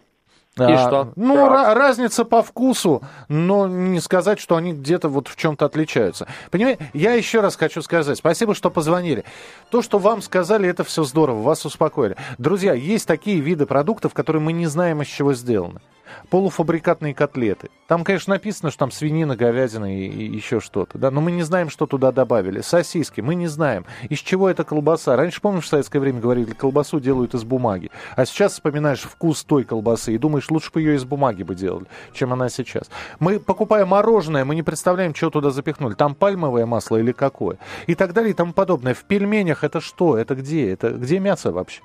И 0.69 0.73
а, 0.73 0.87
что? 0.87 1.13
Ну, 1.15 1.35
да. 1.35 1.73
разница 1.73 2.25
по 2.25 2.41
вкусу, 2.41 3.01
но 3.27 3.67
не 3.67 3.99
сказать, 3.99 4.39
что 4.39 4.55
они 4.55 4.73
где-то 4.73 5.09
вот 5.09 5.27
в 5.27 5.35
чем-то 5.35 5.65
отличаются. 5.65 6.27
Понимаете, 6.49 6.89
я 6.93 7.13
еще 7.13 7.41
раз 7.41 7.55
хочу 7.55 7.81
сказать, 7.81 8.17
спасибо, 8.17 8.55
что 8.55 8.69
позвонили. 8.69 9.23
То, 9.69 9.81
что 9.81 9.99
вам 9.99 10.21
сказали, 10.21 10.67
это 10.67 10.83
все 10.83 11.03
здорово, 11.03 11.41
вас 11.41 11.65
успокоили. 11.65 12.15
Друзья, 12.37 12.73
есть 12.73 13.07
такие 13.07 13.39
виды 13.39 13.65
продуктов, 13.65 14.13
которые 14.13 14.41
мы 14.41 14.53
не 14.53 14.67
знаем, 14.67 15.01
из 15.01 15.07
чего 15.07 15.33
сделаны 15.33 15.81
полуфабрикатные 16.29 17.13
котлеты. 17.13 17.69
Там, 17.87 18.03
конечно, 18.03 18.33
написано, 18.33 18.69
что 18.69 18.79
там 18.79 18.91
свинина, 18.91 19.35
говядина 19.35 19.97
и, 19.97 20.07
и 20.07 20.35
еще 20.35 20.59
что-то, 20.59 20.97
да, 20.97 21.11
но 21.11 21.21
мы 21.21 21.31
не 21.31 21.43
знаем, 21.43 21.69
что 21.69 21.85
туда 21.85 22.11
добавили. 22.11 22.61
Сосиски, 22.61 23.21
мы 23.21 23.35
не 23.35 23.47
знаем, 23.47 23.85
из 24.09 24.19
чего 24.19 24.49
эта 24.49 24.63
колбаса. 24.63 25.15
Раньше, 25.15 25.41
помнишь, 25.41 25.65
в 25.65 25.67
советское 25.67 25.99
время 25.99 26.19
говорили, 26.19 26.51
колбасу 26.51 26.99
делают 26.99 27.33
из 27.33 27.43
бумаги. 27.43 27.91
А 28.15 28.25
сейчас 28.25 28.53
вспоминаешь 28.53 29.01
вкус 29.01 29.43
той 29.43 29.63
колбасы 29.63 30.13
и 30.13 30.17
думаешь, 30.17 30.49
лучше 30.51 30.71
бы 30.71 30.81
ее 30.81 30.95
из 30.95 31.03
бумаги 31.03 31.43
бы 31.43 31.55
делали, 31.55 31.85
чем 32.13 32.33
она 32.33 32.49
сейчас. 32.49 32.89
Мы, 33.19 33.39
покупая 33.39 33.85
мороженое, 33.85 34.45
мы 34.45 34.55
не 34.55 34.63
представляем, 34.63 35.15
что 35.15 35.29
туда 35.29 35.49
запихнули. 35.51 35.95
Там 35.95 36.15
пальмовое 36.15 36.65
масло 36.65 36.97
или 36.97 37.11
какое. 37.11 37.57
И 37.87 37.95
так 37.95 38.13
далее 38.13 38.31
и 38.31 38.33
тому 38.33 38.53
подобное. 38.53 38.93
В 38.93 39.03
пельменях 39.03 39.63
это 39.63 39.81
что? 39.81 40.17
Это 40.17 40.35
где? 40.35 40.71
Это 40.71 40.91
где 40.91 41.19
мясо 41.19 41.51
вообще? 41.51 41.81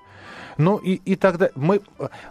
Ну 0.59 0.79
и, 0.79 0.95
и 0.95 1.17
тогда 1.17 1.51
мы, 1.55 1.81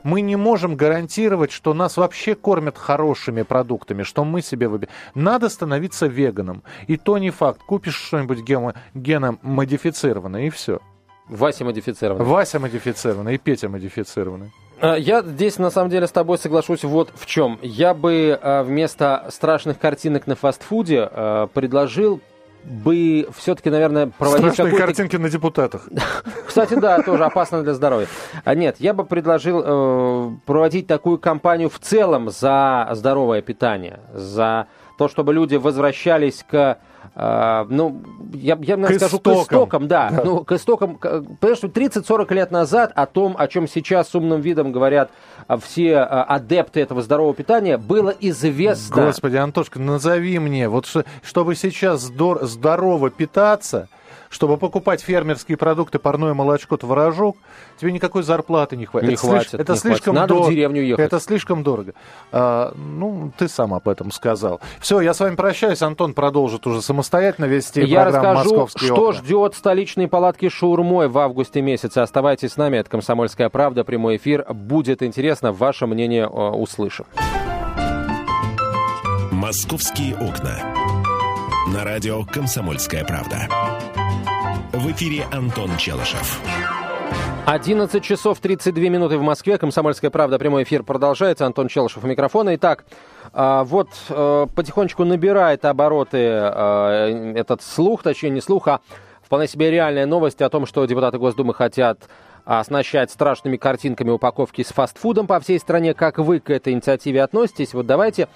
мы 0.03 0.21
не 0.21 0.35
можем 0.35 0.75
гарантировать, 0.75 1.51
что 1.51 1.73
нас 1.73 1.97
вообще 1.97 2.35
кормят 2.35 2.77
хорошими 2.77 3.43
продуктами, 3.43 4.03
что 4.03 4.25
мы 4.25 4.41
себе 4.41 4.67
выбираем. 4.67 4.95
Надо 5.13 5.49
становиться 5.49 6.07
веганом. 6.07 6.63
И 6.87 6.97
то 6.97 7.17
не 7.17 7.29
факт. 7.29 7.61
Купишь 7.61 7.95
что-нибудь 7.95 8.39
геномодифицированное, 8.93 10.47
и 10.47 10.49
все. 10.49 10.79
Вася 11.27 11.65
модифицированный. 11.65 12.25
Вася 12.25 12.59
модифицированный 12.59 13.35
и 13.35 13.37
Петя 13.37 13.69
модифицированный. 13.69 14.51
А, 14.79 14.95
я 14.95 15.21
здесь 15.21 15.57
на 15.57 15.69
самом 15.69 15.89
деле 15.89 16.07
с 16.07 16.11
тобой 16.11 16.37
соглашусь 16.37 16.83
вот 16.83 17.09
в 17.15 17.25
чем. 17.25 17.59
Я 17.61 17.93
бы 17.93 18.37
а, 18.41 18.63
вместо 18.63 19.25
страшных 19.29 19.79
картинок 19.79 20.27
на 20.27 20.35
фастфуде 20.35 21.07
а, 21.11 21.47
предложил 21.47 22.21
бы 22.63 23.27
все-таки, 23.37 23.69
наверное, 23.69 24.07
проводить 24.07 24.53
Страшные 24.53 24.77
картинки 24.77 25.15
на 25.17 25.29
депутатах. 25.29 25.87
Кстати, 26.47 26.73
да, 26.73 27.01
тоже 27.01 27.23
опасно 27.25 27.61
для 27.61 27.73
здоровья. 27.75 28.07
А 28.43 28.55
нет, 28.55 28.77
я 28.79 28.93
бы 28.93 29.05
предложил 29.05 29.61
э, 29.63 30.31
проводить 30.47 30.87
такую 30.87 31.19
кампанию 31.19 31.69
в 31.69 31.77
целом 31.77 32.31
за 32.31 32.89
здоровое 32.93 33.43
питание, 33.43 33.99
за 34.13 34.65
то, 34.97 35.07
чтобы 35.07 35.33
люди 35.33 35.55
возвращались 35.57 36.43
к 36.49 36.79
Uh, 37.15 37.67
ну, 37.69 38.01
я, 38.33 38.57
я 38.61 38.77
наверное, 38.77 38.97
скажу 38.99 39.17
истокам. 39.17 39.43
к 39.43 39.43
истокам, 39.43 39.87
да. 39.87 40.09
да. 40.09 40.23
Ну, 40.23 40.43
к 40.43 40.51
истокам, 40.53 40.97
потому 40.97 41.55
что 41.55 41.67
30-40 41.67 42.33
лет 42.33 42.51
назад 42.51 42.91
о 42.95 43.05
том, 43.05 43.35
о 43.37 43.47
чем 43.47 43.67
сейчас 43.67 44.09
с 44.09 44.15
умным 44.15 44.41
видом 44.41 44.71
говорят 44.71 45.11
а, 45.47 45.57
все 45.57 45.97
а, 45.97 46.23
адепты 46.23 46.81
этого 46.81 47.01
здорового 47.01 47.33
питания, 47.33 47.77
было 47.77 48.13
известно. 48.19 49.05
Господи, 49.05 49.37
Антошка, 49.37 49.79
назови 49.79 50.39
мне, 50.39 50.69
вот 50.69 50.87
чтобы 51.23 51.55
сейчас 51.55 52.01
здорово 52.01 53.09
питаться, 53.09 53.87
чтобы 54.29 54.57
покупать 54.57 55.01
фермерские 55.01 55.57
продукты, 55.57 55.99
парное 55.99 56.33
молочко, 56.33 56.77
творожок, 56.77 57.37
тебе 57.79 57.91
никакой 57.91 58.23
зарплаты 58.23 58.75
не 58.77 58.85
хватит. 58.85 59.07
Не 59.07 59.13
это 59.15 59.21
хватит. 59.21 59.49
Слиш... 59.49 59.61
Это 59.61 59.73
не 59.73 59.79
слишком 59.79 60.15
хватит. 60.15 60.29
Надо 60.29 60.33
дор... 60.33 60.45
в 60.45 60.49
деревню 60.49 60.81
ехать. 60.81 61.05
Это 61.05 61.19
слишком 61.19 61.63
дорого. 61.63 61.93
А, 62.31 62.73
ну, 62.75 63.31
ты 63.37 63.47
сам 63.47 63.73
об 63.73 63.87
этом 63.87 64.11
сказал. 64.11 64.61
Все, 64.79 65.01
я 65.01 65.13
с 65.13 65.19
вами 65.19 65.35
прощаюсь. 65.35 65.81
Антон 65.81 66.13
продолжит 66.13 66.65
уже 66.67 66.81
самостоятельно 66.81 67.45
вести 67.45 67.81
я 67.81 68.03
программу 68.03 68.39
расскажу, 68.39 68.55
«Московские 68.55 68.87
что 68.87 69.07
окна». 69.09 69.21
ждет 69.21 69.55
столичные 69.55 70.07
палатки 70.07 70.49
шаурмой 70.49 71.07
в 71.07 71.17
августе 71.17 71.61
месяце. 71.61 71.99
Оставайтесь 71.99 72.53
с 72.53 72.57
нами. 72.57 72.77
Это 72.77 72.89
«Комсомольская 72.89 73.49
правда». 73.49 73.83
Прямой 73.83 74.17
эфир. 74.17 74.45
Будет 74.53 75.03
интересно. 75.03 75.51
Ваше 75.51 75.87
мнение 75.87 76.23
э, 76.23 76.27
услышим. 76.27 77.05
«Московские 79.31 80.15
окна». 80.15 80.73
На 81.73 81.83
радио 81.83 82.23
«Комсомольская 82.25 83.03
правда». 83.03 83.49
В 84.75 84.91
эфире 84.91 85.25
Антон 85.31 85.77
Челышев. 85.77 86.41
11 87.45 88.03
часов 88.03 88.39
32 88.39 88.89
минуты 88.89 89.17
в 89.17 89.21
Москве. 89.21 89.57
Комсомольская 89.57 90.11
правда. 90.11 90.37
Прямой 90.37 90.63
эфир 90.63 90.83
продолжается. 90.83 91.45
Антон 91.45 91.69
Челышев 91.69 92.03
у 92.03 92.07
микрофона. 92.07 92.55
Итак, 92.55 92.83
а, 93.31 93.63
вот 93.63 93.87
э, 94.09 94.47
потихонечку 94.53 95.05
набирает 95.05 95.63
обороты 95.63 96.17
э, 96.17 97.33
этот 97.37 97.61
слух, 97.61 98.03
точнее 98.03 98.31
не 98.31 98.41
слух, 98.41 98.67
а 98.67 98.81
вполне 99.23 99.47
себе 99.47 99.71
реальная 99.71 100.05
новость 100.05 100.41
о 100.41 100.49
том, 100.49 100.65
что 100.65 100.85
депутаты 100.85 101.19
Госдумы 101.19 101.53
хотят 101.53 102.09
оснащать 102.43 103.11
страшными 103.11 103.55
картинками 103.55 104.09
упаковки 104.09 104.61
с 104.61 104.73
фастфудом 104.73 105.25
по 105.25 105.39
всей 105.39 105.57
стране. 105.57 105.93
Как 105.93 106.17
вы 106.17 106.41
к 106.41 106.49
этой 106.49 106.73
инициативе 106.73 107.23
относитесь? 107.23 107.73
Вот 107.73 107.85
давайте 107.85 108.27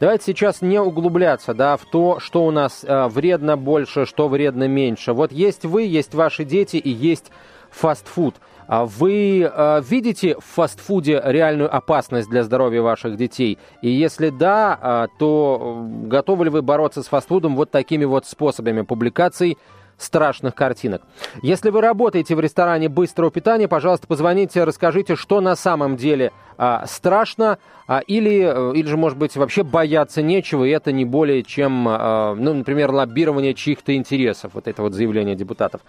Давайте 0.00 0.24
сейчас 0.24 0.60
не 0.60 0.80
углубляться 0.80 1.54
да, 1.54 1.76
в 1.76 1.84
то, 1.84 2.18
что 2.18 2.44
у 2.44 2.50
нас 2.50 2.84
э, 2.84 3.06
вредно 3.06 3.56
больше, 3.56 4.06
что 4.06 4.28
вредно 4.28 4.66
меньше. 4.66 5.12
Вот 5.12 5.30
есть 5.30 5.64
вы, 5.64 5.82
есть 5.82 6.14
ваши 6.14 6.44
дети 6.44 6.76
и 6.76 6.90
есть 6.90 7.30
фастфуд. 7.70 8.34
А 8.66 8.86
вы 8.86 9.42
э, 9.42 9.82
видите 9.88 10.36
в 10.36 10.44
фастфуде 10.44 11.20
реальную 11.24 11.74
опасность 11.74 12.28
для 12.28 12.42
здоровья 12.42 12.82
ваших 12.82 13.16
детей? 13.16 13.58
И 13.82 13.90
если 13.90 14.30
да, 14.30 14.78
э, 14.82 15.18
то 15.18 15.86
готовы 16.04 16.46
ли 16.46 16.50
вы 16.50 16.62
бороться 16.62 17.02
с 17.02 17.06
фастфудом 17.06 17.54
вот 17.54 17.70
такими 17.70 18.04
вот 18.04 18.26
способами 18.26 18.82
публикаций 18.82 19.58
страшных 19.98 20.54
картинок. 20.54 21.02
Если 21.42 21.70
вы 21.70 21.80
работаете 21.80 22.34
в 22.34 22.40
ресторане 22.40 22.88
быстрого 22.88 23.30
питания, 23.30 23.68
пожалуйста, 23.68 24.06
позвоните, 24.06 24.64
расскажите, 24.64 25.16
что 25.16 25.40
на 25.40 25.56
самом 25.56 25.96
деле 25.96 26.32
а, 26.56 26.86
страшно, 26.86 27.58
а, 27.86 28.00
или, 28.00 28.40
э, 28.40 28.76
или 28.76 28.86
же, 28.86 28.96
может 28.96 29.18
быть, 29.18 29.36
вообще 29.36 29.62
бояться 29.62 30.22
нечего, 30.22 30.64
и 30.64 30.70
это 30.70 30.92
не 30.92 31.04
более 31.04 31.42
чем, 31.42 31.86
а, 31.88 32.34
ну, 32.34 32.54
например, 32.54 32.92
лоббирование 32.92 33.54
чьих-то 33.54 33.94
интересов, 33.94 34.52
вот 34.54 34.68
это 34.68 34.82
вот 34.82 34.92
заявление 34.94 35.34
депутатов. 35.34 35.80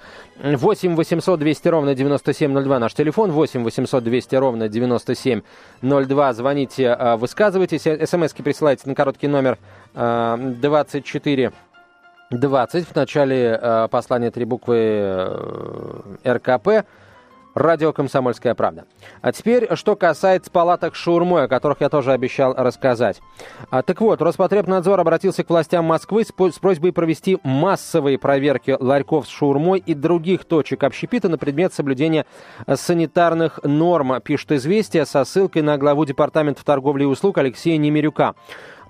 8 0.42 0.96
800 0.96 1.40
200 1.40 1.68
ровно 1.68 1.96
9702 1.96 2.80
наш 2.80 2.94
телефон, 2.94 3.32
8 3.32 3.64
800 3.64 4.04
200 4.04 4.36
ровно 4.36 4.68
9702, 4.68 6.34
звоните, 6.34 6.90
а, 6.90 7.18
высказывайтесь, 7.18 7.82
смски 7.82 8.42
присылайте 8.42 8.90
на 8.90 8.96
короткий 8.96 9.28
номер 9.28 9.58
24 9.94 11.54
20 12.32 12.88
в 12.88 12.96
начале 12.96 13.60
э, 13.62 13.88
послания 13.90 14.32
три 14.32 14.46
буквы 14.46 14.78
э, 14.78 16.16
РКП. 16.26 16.88
Радио 17.54 17.94
«Комсомольская 17.94 18.54
правда». 18.54 18.84
А 19.22 19.32
теперь, 19.32 19.74
что 19.76 19.96
касается 19.96 20.52
палаток 20.52 20.94
шаурмой, 20.94 21.46
о 21.46 21.48
которых 21.48 21.80
я 21.80 21.88
тоже 21.88 22.12
обещал 22.12 22.54
рассказать. 22.54 23.22
А, 23.70 23.82
так 23.82 24.02
вот, 24.02 24.22
Роспотребнадзор 24.22 25.00
обратился 25.00 25.46
к 25.46 25.50
властям 25.50 25.86
Москвы 25.86 26.26
с, 26.26 26.34
с 26.36 26.60
просьбой 26.60 26.92
провести 26.92 27.38
массовые 27.44 28.20
проверки 28.20 28.76
ларьков 28.78 29.26
с 29.28 29.30
шаурмой 29.30 29.80
и 29.80 29.94
других 29.94 30.44
точек 30.44 30.84
общепита 30.84 31.30
на 31.30 31.38
предмет 31.38 31.74
соблюдения 31.74 32.26
санитарных 32.68 33.62
норм, 33.64 34.20
пишет 34.22 34.52
«Известия» 34.52 35.06
со 35.06 35.24
ссылкой 35.24 35.62
на 35.62 35.78
главу 35.78 36.04
Департамента 36.04 36.66
торговли 36.66 37.04
и 37.04 37.08
услуг 37.08 37.38
Алексея 37.38 37.78
Немирюка. 37.78 38.36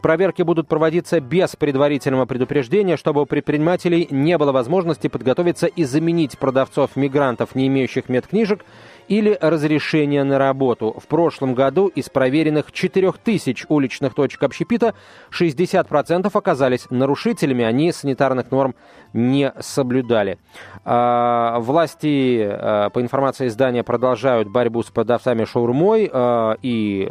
Проверки 0.05 0.43
будут 0.43 0.67
проводиться 0.67 1.19
без 1.19 1.55
предварительного 1.55 2.27
предупреждения, 2.27 2.95
чтобы 2.95 3.23
у 3.23 3.25
предпринимателей 3.25 4.07
не 4.11 4.37
было 4.37 4.51
возможности 4.51 5.07
подготовиться 5.07 5.65
и 5.65 5.83
заменить 5.83 6.37
продавцов-мигрантов, 6.37 7.55
не 7.55 7.65
имеющих 7.65 8.07
медкнижек, 8.07 8.63
или 9.07 9.35
разрешения 9.41 10.23
на 10.23 10.37
работу. 10.37 10.95
В 10.99 11.07
прошлом 11.07 11.55
году 11.55 11.87
из 11.87 12.09
проверенных 12.09 12.71
4000 12.71 13.65
уличных 13.67 14.13
точек 14.13 14.43
общепита 14.43 14.93
60% 15.31 16.29
оказались 16.31 16.85
нарушителями, 16.91 17.65
они 17.65 17.91
санитарных 17.91 18.51
норм 18.51 18.75
не 19.13 19.53
соблюдали. 19.59 20.37
А, 20.83 21.59
власти, 21.59 22.47
а, 22.47 22.91
по 22.91 23.01
информации 23.01 23.47
издания, 23.47 23.83
продолжают 23.83 24.49
борьбу 24.49 24.83
с 24.83 24.87
продавцами 24.87 25.45
шаурмой 25.45 26.09
а, 26.13 26.57
и 26.61 27.09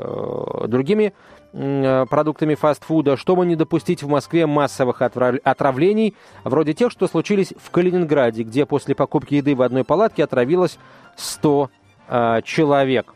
другими 0.68 1.12
Э, 1.12 1.33
продуктами 1.54 2.54
фастфуда, 2.54 3.16
чтобы 3.16 3.46
не 3.46 3.54
допустить 3.54 4.02
в 4.02 4.08
Москве 4.08 4.46
массовых 4.46 5.02
отравлений, 5.02 6.14
вроде 6.42 6.74
тех, 6.74 6.90
что 6.90 7.06
случились 7.06 7.54
в 7.62 7.70
Калининграде, 7.70 8.42
где 8.42 8.66
после 8.66 8.94
покупки 8.94 9.34
еды 9.34 9.54
в 9.54 9.62
одной 9.62 9.84
палатке 9.84 10.24
отравилось 10.24 10.78
100 11.16 11.70
э, 12.08 12.40
человек. 12.42 13.14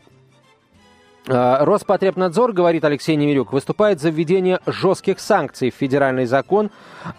Э, 1.27 1.63
Роспотребнадзор, 1.63 2.53
говорит 2.53 2.83
Алексей 2.85 3.15
Немирюк, 3.15 3.51
выступает 3.51 3.99
за 3.99 4.09
введение 4.09 4.59
жестких 4.65 5.19
санкций 5.19 5.69
в 5.69 5.75
федеральный 5.75 6.25
закон, 6.25 6.71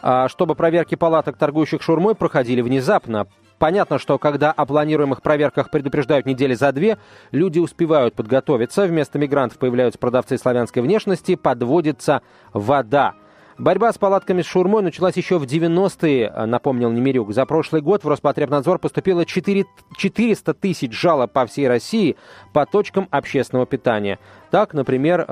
э, 0.02 0.26
чтобы 0.28 0.54
проверки 0.54 0.94
палаток, 0.94 1.37
торгующих 1.37 1.83
шурмой, 1.83 2.14
проходили 2.14 2.61
внезапно. 2.61 3.26
Понятно, 3.61 3.99
что 3.99 4.18
когда 4.18 4.53
о 4.53 4.64
планируемых 4.64 5.20
проверках 5.20 5.70
предупреждают 5.70 6.25
недели 6.25 6.55
за 6.55 6.73
две, 6.73 6.96
люди 7.31 7.59
успевают 7.59 8.14
подготовиться. 8.14 8.87
Вместо 8.87 9.18
мигрантов 9.18 9.59
появляются 9.59 9.99
продавцы 9.99 10.38
славянской 10.38 10.81
внешности, 10.81 11.35
подводится 11.35 12.23
вода. 12.55 13.12
Борьба 13.59 13.92
с 13.92 13.99
палатками 13.99 14.40
с 14.40 14.46
шурмой 14.46 14.83
началась 14.83 15.18
еще 15.18 15.38
в 15.38 15.42
90-е, 15.42 16.46
напомнил 16.46 16.90
Немирюк. 16.90 17.35
За 17.35 17.44
прошлый 17.44 17.83
год 17.83 18.03
в 18.03 18.09
Роспотребнадзор 18.09 18.79
поступило 18.79 19.27
4, 19.27 19.66
400 19.94 20.55
тысяч 20.55 20.99
жалоб 20.99 21.31
по 21.31 21.44
всей 21.44 21.68
России 21.68 22.16
по 22.55 22.64
точкам 22.64 23.09
общественного 23.11 23.66
питания. 23.66 24.18
Так, 24.51 24.73
например, 24.73 25.20
э, 25.20 25.25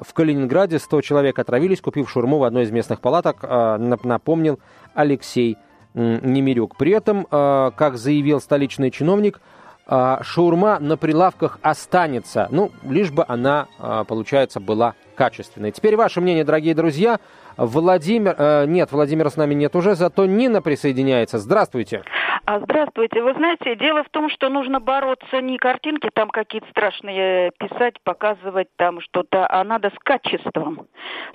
в 0.00 0.14
Калининграде 0.14 0.78
100 0.78 1.02
человек 1.02 1.38
отравились, 1.38 1.82
купив 1.82 2.08
шурму 2.08 2.38
в 2.38 2.44
одной 2.44 2.62
из 2.62 2.70
местных 2.70 3.02
палаток, 3.02 3.40
э, 3.42 3.76
напомнил 4.02 4.60
Алексей 4.94 5.58
Немирюк. 5.96 6.76
При 6.76 6.92
этом, 6.92 7.26
э, 7.30 7.70
как 7.74 7.96
заявил 7.96 8.40
столичный 8.40 8.90
чиновник, 8.90 9.40
э, 9.88 10.18
шаурма 10.22 10.78
на 10.78 10.96
прилавках 10.98 11.58
останется, 11.62 12.48
ну, 12.50 12.70
лишь 12.82 13.10
бы 13.10 13.24
она, 13.26 13.66
э, 13.78 14.04
получается, 14.06 14.60
была 14.60 14.94
качественной. 15.14 15.72
Теперь 15.72 15.96
ваше 15.96 16.20
мнение, 16.20 16.44
дорогие 16.44 16.74
друзья. 16.74 17.18
Владимир, 17.56 18.66
нет, 18.68 18.92
Владимира 18.92 19.30
с 19.30 19.38
нами 19.38 19.54
нет 19.54 19.74
уже, 19.74 19.94
зато 19.94 20.26
Нина 20.26 20.60
присоединяется. 20.60 21.38
Здравствуйте. 21.38 22.02
А, 22.44 22.60
здравствуйте. 22.60 23.22
Вы 23.22 23.32
знаете, 23.32 23.76
дело 23.76 24.04
в 24.04 24.10
том, 24.10 24.28
что 24.28 24.50
нужно 24.50 24.78
бороться 24.78 25.40
не 25.40 25.56
картинки 25.56 26.10
там 26.12 26.28
какие-то 26.28 26.68
страшные 26.68 27.52
писать, 27.58 27.94
показывать 28.04 28.68
там 28.76 29.00
что-то, 29.00 29.50
а 29.50 29.64
надо 29.64 29.88
с 29.88 29.98
качеством. 30.00 30.86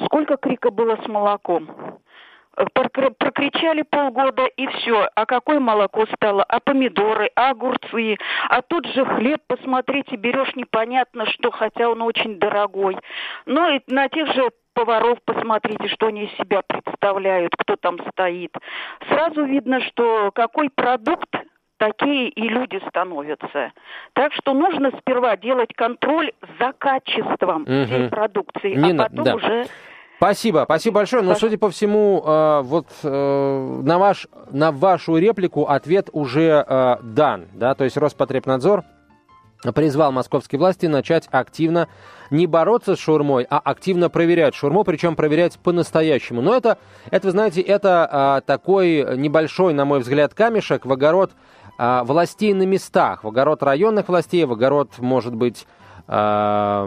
Сколько 0.05 0.37
крика 0.37 0.69
было 0.69 0.99
с 1.03 1.07
молоком? 1.07 1.99
Прокричали 2.55 3.83
полгода 3.83 4.45
и 4.45 4.67
все. 4.67 5.09
А 5.15 5.25
какое 5.25 5.59
молоко 5.59 6.05
стало? 6.15 6.43
А 6.43 6.59
помидоры, 6.59 7.31
а 7.35 7.51
огурцы, 7.51 8.17
а 8.49 8.61
тут 8.61 8.85
же 8.87 9.05
хлеб, 9.05 9.41
посмотрите, 9.47 10.15
берешь 10.15 10.55
непонятно 10.55 11.25
что, 11.27 11.51
хотя 11.51 11.89
он 11.89 12.01
очень 12.01 12.39
дорогой. 12.39 12.97
Ну 13.45 13.75
и 13.75 13.81
на 13.87 14.09
тех 14.09 14.27
же 14.33 14.49
поваров 14.73 15.19
посмотрите, 15.25 15.87
что 15.89 16.07
они 16.07 16.25
из 16.25 16.37
себя 16.37 16.61
представляют, 16.65 17.53
кто 17.57 17.75
там 17.75 17.97
стоит. 18.11 18.55
Сразу 19.07 19.43
видно, 19.43 19.81
что 19.81 20.31
какой 20.33 20.69
продукт 20.69 21.29
такие 21.77 22.29
и 22.29 22.47
люди 22.47 22.79
становятся. 22.87 23.71
Так 24.13 24.33
что 24.33 24.53
нужно 24.53 24.91
сперва 24.99 25.35
делать 25.35 25.73
контроль 25.73 26.31
за 26.59 26.73
качеством 26.73 27.63
угу. 27.63 27.85
всей 27.85 28.07
продукции, 28.07 28.75
Нина, 28.75 29.05
а 29.05 29.09
потом 29.09 29.25
да. 29.25 29.35
уже 29.35 29.65
Спасибо, 30.21 30.61
спасибо 30.65 30.97
большое. 30.97 31.23
Но, 31.23 31.33
судя 31.33 31.57
по 31.57 31.71
всему, 31.71 32.21
э, 32.23 32.61
вот 32.63 32.85
э, 33.01 33.79
на, 33.83 33.97
ваш, 33.97 34.27
на 34.51 34.71
вашу 34.71 35.17
реплику 35.17 35.63
ответ 35.63 36.11
уже 36.11 36.63
э, 36.67 36.97
дан. 37.01 37.47
Да? 37.55 37.73
То 37.73 37.85
есть 37.85 37.97
Роспотребнадзор 37.97 38.83
призвал 39.73 40.11
московские 40.11 40.59
власти 40.59 40.85
начать 40.85 41.27
активно 41.31 41.87
не 42.29 42.45
бороться 42.45 42.95
с 42.95 42.99
шурмой, 42.99 43.47
а 43.49 43.57
активно 43.57 44.11
проверять 44.11 44.53
шурму, 44.53 44.83
причем 44.83 45.15
проверять 45.15 45.57
по-настоящему. 45.57 46.43
Но 46.43 46.55
это, 46.55 46.77
это 47.09 47.25
вы 47.25 47.31
знаете, 47.31 47.61
это 47.61 48.43
такой 48.45 49.17
небольшой, 49.17 49.73
на 49.73 49.85
мой 49.85 50.01
взгляд, 50.01 50.35
камешек 50.35 50.85
в 50.85 50.93
огород 50.93 51.31
властей 51.79 52.53
на 52.53 52.67
местах, 52.67 53.23
в 53.23 53.27
огород 53.27 53.63
районных 53.63 54.07
властей, 54.07 54.45
в 54.45 54.51
огород, 54.51 54.99
может 54.99 55.33
быть, 55.33 55.65
районных 56.07 56.85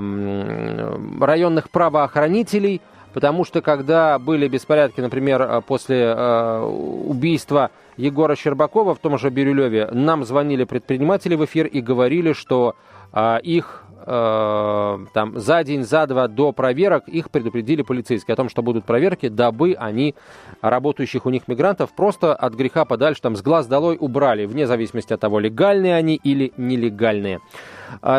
правоохранителей– 1.70 2.80
потому 3.14 3.44
что 3.44 3.62
когда 3.62 4.18
были 4.18 4.48
беспорядки, 4.48 5.00
например, 5.00 5.40
э, 5.40 5.60
после 5.62 6.02
э, 6.02 6.60
убийства 6.60 7.70
Егора 7.96 8.34
Щербакова 8.34 8.94
в 8.94 8.98
том 8.98 9.16
же 9.18 9.30
Бирюлеве, 9.30 9.88
нам 9.92 10.24
звонили 10.24 10.64
предприниматели 10.64 11.36
в 11.36 11.44
эфир 11.44 11.66
и 11.66 11.80
говорили, 11.80 12.32
что 12.32 12.74
э, 13.12 13.38
их 13.42 13.80
там 14.06 15.38
за 15.38 15.64
день, 15.64 15.82
за 15.82 16.06
два 16.06 16.28
до 16.28 16.52
проверок 16.52 17.08
их 17.08 17.30
предупредили 17.30 17.80
полицейские 17.80 18.34
о 18.34 18.36
том, 18.36 18.50
что 18.50 18.60
будут 18.60 18.84
проверки, 18.84 19.28
дабы 19.28 19.76
они 19.78 20.14
работающих 20.60 21.24
у 21.24 21.30
них 21.30 21.48
мигрантов 21.48 21.94
просто 21.96 22.34
от 22.34 22.52
греха 22.52 22.84
подальше, 22.84 23.22
там 23.22 23.34
с 23.34 23.40
глаз 23.40 23.66
долой 23.66 23.96
убрали, 23.98 24.44
вне 24.44 24.66
зависимости 24.66 25.14
от 25.14 25.20
того, 25.20 25.38
легальные 25.38 25.94
они 25.94 26.16
или 26.16 26.52
нелегальные. 26.58 27.40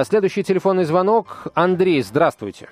Следующий 0.06 0.42
телефонный 0.42 0.86
звонок. 0.86 1.50
Андрей, 1.54 2.02
здравствуйте. 2.02 2.68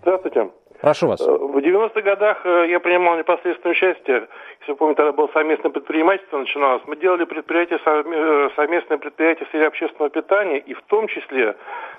Здравствуйте. 0.00 0.61
Прошу 0.82 1.06
вас. 1.06 1.20
Э, 1.20 1.30
в 1.30 1.56
90-х 1.58 2.00
годах 2.02 2.44
э, 2.44 2.66
я 2.68 2.80
принимал 2.80 3.16
непосредственное 3.16 3.70
участие, 3.70 4.26
если 4.60 4.72
вы 4.72 4.76
помните, 4.76 4.96
тогда 4.96 5.12
было 5.12 5.30
совместное 5.32 5.70
предпринимательство 5.70 6.38
начиналось. 6.38 6.82
Мы 6.86 6.96
делали 6.96 7.24
предприятия, 7.24 7.78
э, 7.84 8.50
совместное 8.56 8.98
предприятие 8.98 9.46
в 9.46 9.48
сфере 9.50 9.68
общественного 9.68 10.10
питания, 10.10 10.58
и 10.58 10.74
в 10.74 10.82
том 10.82 11.06
числе 11.06 11.54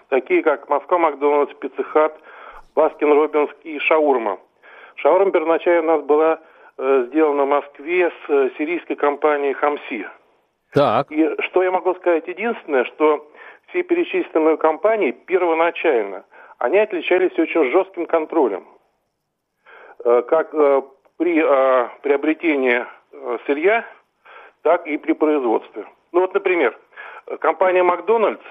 такие, 0.10 0.44
как 0.44 0.68
Москва, 0.68 0.98
Макдональдс, 0.98 1.54
Пиццехат, 1.62 2.14
Баскин 2.76 3.14
Роббинс 3.14 3.52
и 3.64 3.80
Шаурма. 3.80 4.38
Шаурма 4.96 5.32
первоначально 5.32 5.94
у 5.94 5.98
нас 5.98 6.06
была 6.06 6.40
сделана 6.78 7.44
в 7.46 7.48
Москве 7.48 8.12
с 8.12 8.58
сирийской 8.58 8.96
компанией 8.96 9.54
Хамси. 9.54 10.08
Так. 10.74 11.10
И 11.12 11.30
что 11.40 11.64
я 11.64 11.72
могу 11.72 11.94
сказать? 11.96 12.28
Единственное, 12.28 12.84
что 12.86 13.32
все 13.70 13.84
перечисленные 13.84 14.58
компании 14.58 15.12
первоначально, 15.12 16.26
они 16.64 16.78
отличались 16.80 17.38
очень 17.38 17.72
жестким 17.72 18.06
контролем. 18.06 18.66
Э, 20.06 20.22
как 20.22 20.54
э, 20.54 20.82
при 21.18 21.44
э, 21.44 21.90
приобретении 22.02 22.86
сырья, 23.46 23.86
так 24.62 24.88
и 24.88 24.98
при 24.98 25.12
производстве. 25.12 25.86
Ну 26.14 26.22
вот, 26.22 26.34
например, 26.34 26.80
компания 27.42 27.84
Макдональдс, 27.84 28.42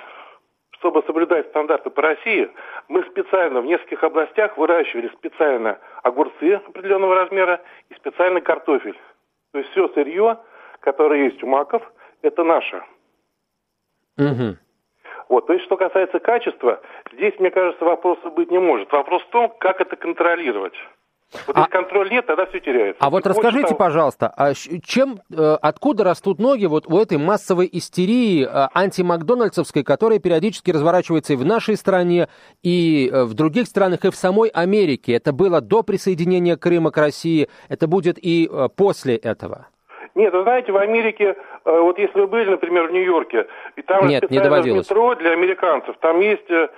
чтобы 0.72 1.03
соблюдать 1.07 1.48
стандарты 1.48 1.88
по 1.88 2.03
России, 2.03 2.51
мы 2.88 3.03
специально 3.05 3.62
в 3.62 3.64
нескольких 3.64 4.05
областях 4.05 4.59
выращивали 4.59 5.09
специально 5.09 5.79
огурцы 6.03 6.61
определенного 6.66 7.14
размера 7.14 7.62
и 7.88 7.94
специальный 7.94 8.42
картофель. 8.42 8.98
То 9.53 9.59
есть 9.59 9.70
все 9.70 9.88
сырье, 9.88 10.38
которая 10.81 11.25
есть 11.25 11.42
у 11.42 11.46
маков, 11.46 11.83
это 12.20 12.44
наша. 12.44 12.85
Угу. 14.18 14.59
Вот, 15.28 15.46
то 15.46 15.52
есть, 15.52 15.64
что 15.64 15.76
касается 15.76 16.18
качества, 16.18 16.80
здесь, 17.12 17.35
мне 17.38 17.50
кажется, 17.50 17.85
вопроса 17.85 18.30
быть 18.30 18.50
не 18.50 18.58
может. 18.58 18.92
Вопрос 18.92 19.22
в 19.22 19.28
том, 19.30 19.52
как 19.58 19.80
это 19.80 19.96
контролировать. 19.96 20.74
Вот 21.46 21.56
а... 21.56 21.61
если 21.61 21.70
контроль 21.70 22.11
нет, 22.11 22.26
тогда 22.26 22.46
все 22.46 22.61
теряется. 22.61 22.98
А 23.00 23.11
вот 23.11 23.26
расскажите, 23.26 23.68
того... 23.68 23.76
пожалуйста, 23.76 24.32
а 24.37 24.52
чем, 24.54 25.20
э, 25.30 25.56
откуда 25.62 26.04
растут 26.04 26.38
ноги 26.38 26.66
вот 26.66 26.87
у 26.87 26.98
этой 26.98 27.18
массовой 27.18 27.68
истерии 27.72 28.44
э, 28.44 28.68
антимакдональдсовской, 28.74 29.82
которая 29.82 30.18
периодически 30.18 30.70
разворачивается 30.70 31.32
и 31.32 31.37
в 31.37 31.44
нашей 31.44 31.76
стране, 31.76 32.28
и 32.62 33.11
э, 33.11 33.24
в 33.24 33.35
других 33.35 33.66
странах, 33.66 34.04
и 34.04 34.11
в 34.11 34.16
самой 34.16 34.50
Америке? 34.50 35.14
Это 35.14 35.32
было 35.32 35.61
до 35.61 35.82
присоединения 35.82 36.56
Крыма 36.56 36.90
к 36.90 36.98
России, 36.98 37.48
это 37.68 37.87
будет 37.87 38.18
и 38.20 38.50
после 38.76 39.16
этого? 39.16 39.68
Нет, 40.14 40.33
вы 40.35 40.42
знаете, 40.42 40.72
в 40.72 40.77
Америке, 40.77 41.37
э, 41.64 41.81
вот 41.81 41.98
если 41.98 42.20
вы 42.20 42.27
были, 42.27 42.51
например, 42.51 42.88
в 42.88 42.92
Нью-Йорке, 42.92 43.46
и 43.77 43.83
там 43.83 44.07
Нет, 44.09 44.31
не 44.31 44.38
метро 44.38 45.14
для 45.14 45.31
американцев, 45.31 45.96
там 46.01 46.20
есть 46.20 46.51
э, 46.51 46.68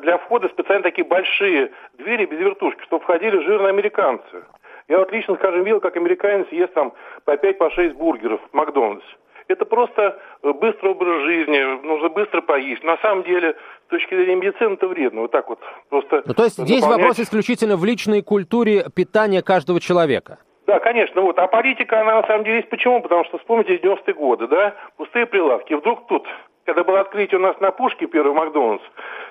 для 0.00 0.18
входа 0.18 0.48
специально 0.48 0.82
такие 0.82 1.04
большие 1.04 1.72
двери 1.94 2.26
без 2.26 2.38
вертушки, 2.38 2.82
чтобы 2.84 3.02
входили 3.02 3.44
жирные 3.44 3.70
американцы. 3.70 4.44
Я 4.88 4.98
вот 4.98 5.10
лично, 5.12 5.34
скажем, 5.36 5.64
видел, 5.64 5.80
как 5.80 5.96
американец 5.96 6.46
ест 6.52 6.72
там 6.74 6.92
по 7.24 7.36
5 7.36 7.58
по 7.58 7.70
6 7.70 7.96
бургеров 7.96 8.40
в 8.52 8.54
Макдональдс. 8.54 9.04
Это 9.48 9.64
просто 9.64 10.18
э, 10.42 10.52
быстрый 10.52 10.92
образ 10.92 11.24
жизни, 11.24 11.84
нужно 11.84 12.08
быстро 12.10 12.40
поесть. 12.42 12.84
На 12.84 12.96
самом 12.98 13.24
деле, 13.24 13.56
с 13.86 13.90
точки 13.90 14.14
зрения 14.14 14.36
медицины, 14.36 14.74
это 14.74 14.86
вредно. 14.86 15.22
Вот 15.22 15.32
так 15.32 15.48
вот 15.48 15.58
просто... 15.88 16.22
Ну, 16.24 16.32
то 16.32 16.44
есть 16.44 16.58
здесь 16.58 16.84
вопрос 16.84 17.18
исключительно 17.18 17.76
в 17.76 17.84
личной 17.84 18.22
культуре 18.22 18.86
питания 18.94 19.42
каждого 19.42 19.80
человека? 19.80 20.38
Да, 20.66 20.80
конечно, 20.80 21.20
вот. 21.20 21.38
А 21.38 21.46
политика, 21.46 22.00
она 22.00 22.22
на 22.22 22.26
самом 22.26 22.44
деле 22.44 22.56
есть 22.56 22.70
почему? 22.70 23.02
Потому 23.02 23.24
что 23.24 23.38
вспомните 23.38 23.76
90-е 23.76 24.14
годы, 24.14 24.46
да, 24.48 24.74
пустые 24.96 25.26
прилавки. 25.26 25.74
Вдруг 25.74 26.06
тут, 26.06 26.26
когда 26.64 26.84
было 26.84 27.00
открытие 27.00 27.38
у 27.38 27.42
нас 27.42 27.58
на 27.60 27.70
Пушке, 27.70 28.06
первый 28.06 28.32
Макдональдс, 28.32 28.82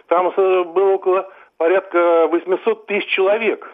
там 0.08 0.32
было 0.74 0.94
около 0.94 1.28
порядка 1.58 2.28
800 2.28 2.86
тысяч 2.86 3.08
человек. 3.10 3.68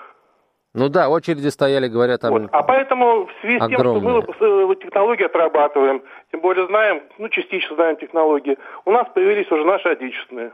Ну 0.73 0.87
да, 0.87 1.09
очереди 1.09 1.47
стояли, 1.47 1.87
говорят, 1.87 2.21
там 2.21 2.31
вот. 2.31 2.43
А 2.51 2.63
поэтому 2.63 3.25
в 3.25 3.31
связи 3.41 3.59
с 3.59 3.67
тем, 3.67 3.79
что 3.79 3.99
мы 3.99 4.75
технологии 4.75 5.25
отрабатываем, 5.25 6.03
тем 6.31 6.41
более 6.41 6.67
знаем, 6.67 7.01
ну 7.17 7.27
частично 7.29 7.75
знаем 7.75 7.97
технологии, 7.97 8.57
у 8.85 8.91
нас 8.91 9.07
появились 9.13 9.51
уже 9.51 9.65
наши 9.65 9.89
отечественные 9.89 10.53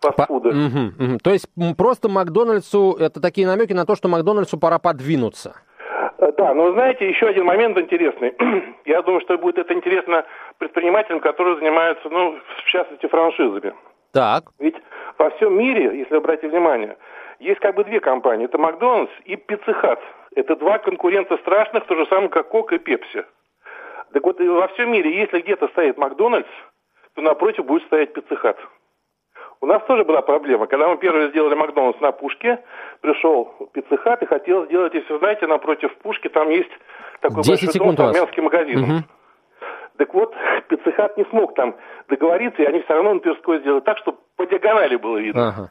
фастфуды. 0.00 0.50
По... 0.50 0.56
Угу, 0.56 1.04
угу. 1.12 1.18
То 1.22 1.30
есть 1.30 1.46
просто 1.78 2.08
Макдональдсу, 2.08 2.96
это 2.98 3.20
такие 3.20 3.46
намеки 3.46 3.72
на 3.72 3.86
то, 3.86 3.94
что 3.94 4.08
Макдональдсу 4.08 4.58
пора 4.58 4.78
подвинуться. 4.80 5.54
Да, 6.40 6.54
но 6.54 6.72
знаете, 6.72 7.06
еще 7.06 7.26
один 7.26 7.44
момент 7.44 7.76
интересный. 7.76 8.34
Я 8.86 9.02
думаю, 9.02 9.20
что 9.20 9.36
будет 9.36 9.58
это 9.58 9.74
интересно 9.74 10.24
предпринимателям, 10.56 11.20
которые 11.20 11.56
занимаются, 11.56 12.08
ну, 12.08 12.38
в 12.56 12.64
частности, 12.64 13.06
франшизами. 13.08 13.74
Так. 14.12 14.44
Ведь 14.58 14.76
во 15.18 15.28
всем 15.32 15.58
мире, 15.58 15.98
если 15.98 16.16
обратить 16.16 16.50
внимание, 16.50 16.96
есть 17.40 17.60
как 17.60 17.74
бы 17.74 17.84
две 17.84 18.00
компании. 18.00 18.46
Это 18.46 18.56
Макдональдс 18.56 19.12
и 19.26 19.36
Пиццехат. 19.36 20.00
Это 20.34 20.56
два 20.56 20.78
конкурента 20.78 21.36
страшных, 21.36 21.84
то 21.84 21.94
же 21.94 22.06
самое, 22.06 22.30
как 22.30 22.48
Кок 22.48 22.72
и 22.72 22.78
Пепси. 22.78 23.26
Так 24.14 24.24
вот, 24.24 24.40
во 24.40 24.68
всем 24.68 24.92
мире, 24.92 25.14
если 25.14 25.40
где-то 25.40 25.68
стоит 25.68 25.98
Макдональдс, 25.98 26.48
то 27.16 27.20
напротив 27.20 27.66
будет 27.66 27.82
стоять 27.82 28.14
Пиццехат. 28.14 28.56
У 29.62 29.66
нас 29.66 29.82
тоже 29.86 30.04
была 30.04 30.22
проблема. 30.22 30.66
Когда 30.66 30.88
мы 30.88 30.96
первые 30.96 31.28
сделали 31.30 31.54
Макдональдс 31.54 32.00
на 32.00 32.12
Пушке, 32.12 32.60
пришел 33.02 33.52
пиццехат 33.72 34.22
и 34.22 34.26
хотел 34.26 34.64
сделать, 34.66 34.94
если 34.94 35.12
вы 35.12 35.18
знаете, 35.18 35.46
напротив 35.46 35.94
Пушки, 36.02 36.28
там 36.28 36.48
есть 36.48 36.70
такой 37.20 37.42
большой 37.46 37.68
дом, 37.74 38.06
армянский 38.06 38.42
магазин. 38.42 38.82
Угу. 38.82 39.02
Так 39.98 40.14
вот, 40.14 40.34
пиццехат 40.68 41.18
не 41.18 41.24
смог 41.26 41.54
там 41.54 41.76
договориться, 42.08 42.62
и 42.62 42.66
они 42.66 42.80
все 42.80 42.94
равно 42.94 43.14
на 43.14 43.20
Тверской 43.20 43.60
сделали 43.60 43.80
так, 43.80 43.98
чтобы 43.98 44.18
по 44.36 44.46
диагонали 44.46 44.96
было 44.96 45.18
видно. 45.18 45.48
Ага. 45.48 45.70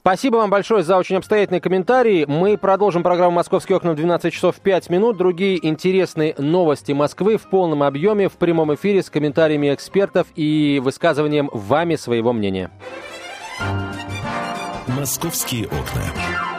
Спасибо 0.00 0.36
вам 0.36 0.48
большое 0.48 0.82
за 0.82 0.96
очень 0.96 1.16
обстоятельный 1.16 1.60
комментарий. 1.60 2.24
Мы 2.24 2.56
продолжим 2.56 3.02
программу 3.02 3.32
«Московские 3.32 3.76
окна» 3.76 3.92
в 3.92 3.96
12 3.96 4.32
часов 4.32 4.56
5 4.56 4.88
минут. 4.88 5.18
Другие 5.18 5.64
интересные 5.66 6.34
новости 6.38 6.92
Москвы 6.92 7.36
в 7.36 7.50
полном 7.50 7.82
объеме, 7.82 8.30
в 8.30 8.32
прямом 8.32 8.74
эфире 8.74 9.02
с 9.02 9.10
комментариями 9.10 9.74
экспертов 9.74 10.26
и 10.36 10.80
высказыванием 10.82 11.50
вами 11.52 11.96
своего 11.96 12.32
мнения. 12.32 12.70
«Московские 14.86 15.66
окна». 15.66 16.49